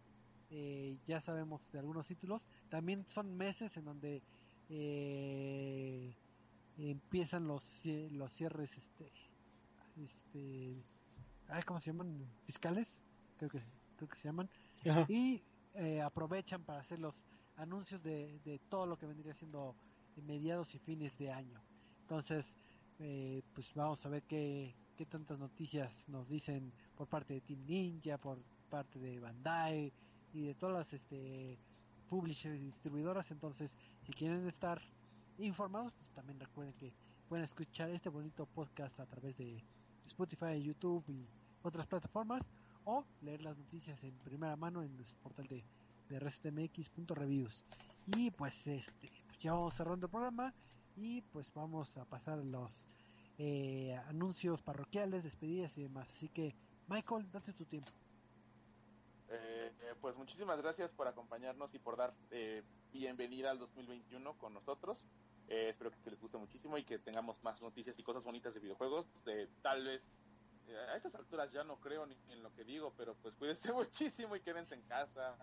[0.48, 4.22] eh, ya sabemos de algunos títulos, también son meses en donde
[4.70, 6.16] eh,
[6.78, 9.12] empiezan los los cierres este
[10.02, 10.82] este
[11.48, 12.26] ay, ¿cómo se llaman?
[12.46, 13.02] Fiscales,
[13.36, 13.60] creo que,
[13.96, 14.48] creo que se llaman.
[14.88, 15.04] Ajá.
[15.06, 15.42] Y
[15.74, 17.14] eh, aprovechan para hacer los
[17.56, 19.76] anuncios de, de todo lo que vendría siendo
[20.16, 21.60] mediados y fines de año.
[22.00, 22.54] Entonces,
[22.98, 27.64] eh, pues vamos a ver qué, qué tantas noticias nos dicen por parte de Team
[27.66, 29.92] Ninja, por parte de Bandai
[30.32, 31.58] y de todas las este,
[32.08, 33.30] publishers y distribuidoras.
[33.30, 33.70] Entonces,
[34.04, 34.80] si quieren estar
[35.38, 36.92] informados, pues también recuerden que
[37.28, 39.62] pueden escuchar este bonito podcast a través de
[40.04, 41.28] Spotify, YouTube y
[41.62, 42.42] otras plataformas
[42.84, 45.64] o leer las noticias en primera mano en nuestro portal de,
[46.08, 47.64] de restmx.reviews.
[48.16, 50.54] Y pues este, pues ya vamos cerrando el programa
[50.96, 52.72] y pues vamos a pasar los
[53.38, 56.08] eh, anuncios parroquiales, despedidas y demás.
[56.16, 56.54] Así que
[56.88, 57.90] Michael, date tu tiempo.
[59.30, 62.62] Eh, eh, pues muchísimas gracias por acompañarnos y por dar eh,
[62.92, 65.04] bienvenida al 2021 con nosotros.
[65.48, 68.60] Eh, espero que les guste muchísimo y que tengamos más noticias y cosas bonitas de
[68.60, 69.06] videojuegos.
[69.24, 70.02] De, tal vez
[70.68, 73.72] eh, a estas alturas ya no creo ni en lo que digo, pero pues cuídense
[73.72, 75.36] muchísimo y quédense en casa.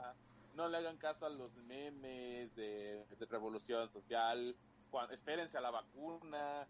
[0.55, 4.55] No le hagan caso a los memes de, revolución social.
[4.91, 6.65] Cuan- espérense a la vacuna.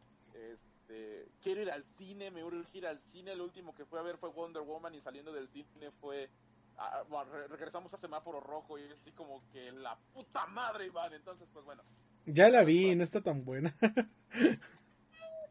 [0.88, 3.36] Este, quiero ir al cine, me urge ir al cine.
[3.36, 6.30] Lo último que fue a ver fue Wonder Woman y saliendo del cine fue
[6.78, 11.48] ah, bueno, regresamos a semáforo rojo y así como que la puta madre Iván entonces
[11.52, 11.82] pues bueno
[12.26, 13.76] Ya la vi, no está tan buena.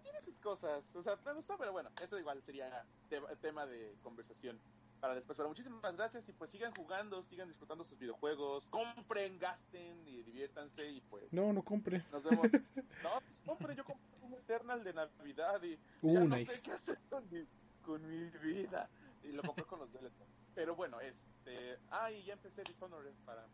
[0.03, 3.97] tiene sus cosas o sea me gustó pero bueno eso igual sería te- tema de
[4.03, 4.61] conversación
[5.01, 10.07] para después pero muchísimas gracias y pues sigan jugando sigan disfrutando sus videojuegos compren gasten
[10.07, 12.05] y diviértanse y pues No, no compre.
[12.13, 12.47] nos vemos
[13.03, 16.53] no compre yo compré un Eternal de Navidad y Uh, ya no nice.
[16.53, 17.45] sé qué hacer con mi,
[17.83, 18.89] con mi vida.
[19.23, 20.13] Y lo compré con los DLCs.
[20.55, 21.79] Pero bueno, este.
[21.91, 23.47] Ah, y ya empecé Dishonored para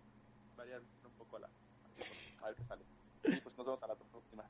[0.56, 1.48] variar un poco la.
[2.42, 2.84] A ver qué sale.
[3.24, 4.44] Y pues nos vemos a la próxima.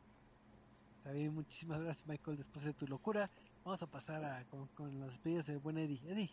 [0.99, 3.29] Está bien, muchísimas gracias Michael después de tu locura.
[3.65, 6.01] Vamos a pasar a, con, con las despedidas del buen Eddie.
[6.07, 6.31] Eddie,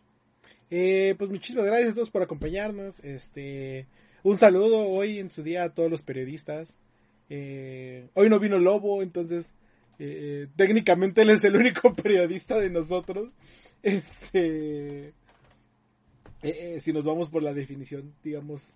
[0.69, 2.99] Eh, pues muchísimas gracias a todos por acompañarnos.
[3.01, 3.88] Este,
[4.23, 6.77] un saludo hoy en su día a todos los periodistas.
[7.30, 9.56] Eh, hoy no vino Lobo, entonces
[9.99, 13.34] eh, técnicamente él es el único periodista de nosotros.
[13.84, 15.14] Este, eh,
[16.41, 18.74] eh, si nos vamos por la definición, digamos,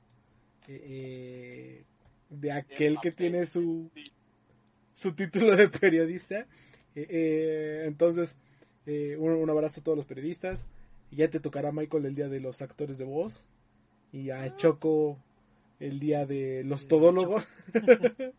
[0.68, 1.84] eh, eh,
[2.30, 3.90] de aquel que tiene su
[4.94, 6.48] su título de periodista.
[6.96, 8.38] Eh, eh, entonces,
[8.86, 10.66] eh, un, un abrazo a todos los periodistas.
[11.12, 13.48] Ya te tocará Michael el día de los actores de voz.
[14.14, 15.18] Y a Choco
[15.82, 17.46] el día de los todólogos.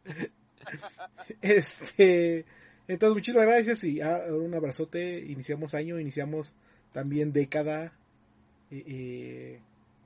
[1.43, 2.45] este.
[2.89, 5.21] Entonces, muchísimas gracias y ah, un abrazote.
[5.21, 6.55] Iniciamos año, iniciamos
[6.93, 7.93] también década.
[8.71, 9.61] eh, eh,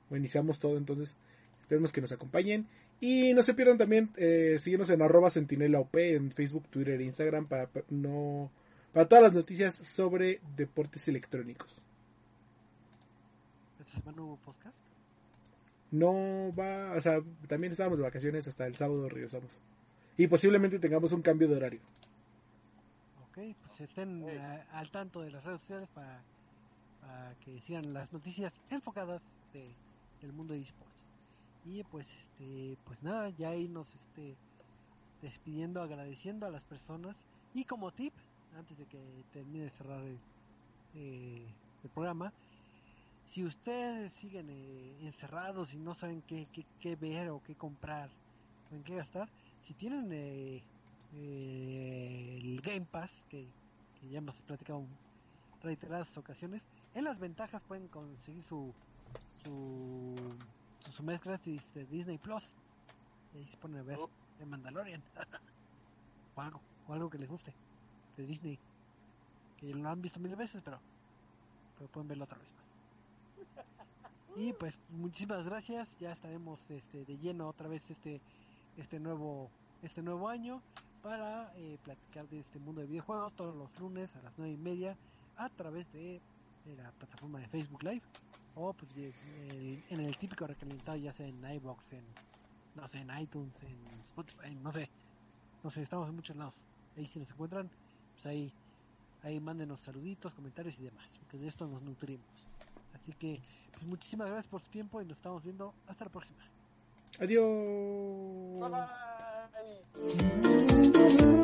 [0.09, 1.15] o iniciamos todo, entonces
[1.61, 2.67] esperemos que nos acompañen.
[2.99, 7.03] Y no se pierdan también eh, seguirnos en arroba sentinela OP en Facebook, Twitter e
[7.03, 8.49] Instagram para pa- no
[8.93, 11.79] para todas las noticias sobre deportes electrónicos.
[13.79, 14.75] ¿esta semana hubo podcast?
[15.91, 19.61] No va, o sea, también estábamos de vacaciones hasta el sábado regresamos.
[20.17, 21.81] Y posiblemente tengamos un cambio de horario.
[23.29, 26.21] Ok, pues estén eh, al tanto de las redes sociales para,
[27.01, 29.21] para que sigan las noticias enfocadas
[29.53, 29.69] de,
[30.21, 31.05] del mundo de esports.
[31.65, 34.35] Y pues este, pues nada, ya irnos este
[35.21, 37.15] despidiendo, agradeciendo a las personas
[37.53, 38.13] y como tip,
[38.57, 38.99] antes de que
[39.33, 40.17] termine de cerrar el,
[40.95, 41.45] eh,
[41.83, 42.31] el programa,
[43.27, 48.09] si ustedes siguen eh, encerrados y no saben qué, qué, qué ver o qué comprar
[48.71, 49.29] o en qué gastar,
[49.63, 50.63] si tienen eh,
[51.13, 53.47] eh, el Game Pass, que,
[53.99, 54.87] que ya hemos platicado en
[55.61, 56.63] reiteradas ocasiones,
[56.93, 58.73] en las ventajas pueden conseguir su
[59.43, 60.15] su,
[60.79, 62.43] su, su mezcla de de Disney Plus.
[63.33, 64.09] Y ahí se ponen a ver Oh.
[64.39, 65.03] de Mandalorian.
[66.35, 67.53] o algo, o algo que les guste
[68.15, 68.59] de Disney.
[69.57, 70.79] Que lo han visto mil veces, pero,
[71.77, 72.66] pero pueden verlo otra vez más.
[74.35, 78.21] Y pues muchísimas gracias, ya estaremos este, de lleno otra vez este
[78.77, 79.49] este nuevo
[79.81, 80.61] este nuevo año
[81.01, 84.57] para eh, platicar de este mundo de videojuegos todos los lunes a las nueve y
[84.57, 84.95] media
[85.35, 86.21] a través de,
[86.65, 88.03] la plataforma de Facebook Live
[88.55, 92.05] o pues el- en el típico recalentado ya sea en iBox en
[92.75, 94.89] no sé en iTunes en Spotify no sé
[95.63, 96.61] no sé estamos en muchos lados.
[96.95, 97.69] Ahí si nos encuentran
[98.13, 98.53] pues ahí
[99.23, 102.47] ahí mándenos saluditos comentarios y demás porque de esto nos nutrimos
[103.01, 103.41] así que
[103.71, 106.39] pues muchísimas gracias por su tiempo y nos estamos viendo hasta la próxima
[107.19, 108.59] Adiós.
[108.59, 108.69] Bye
[111.19, 111.36] bye.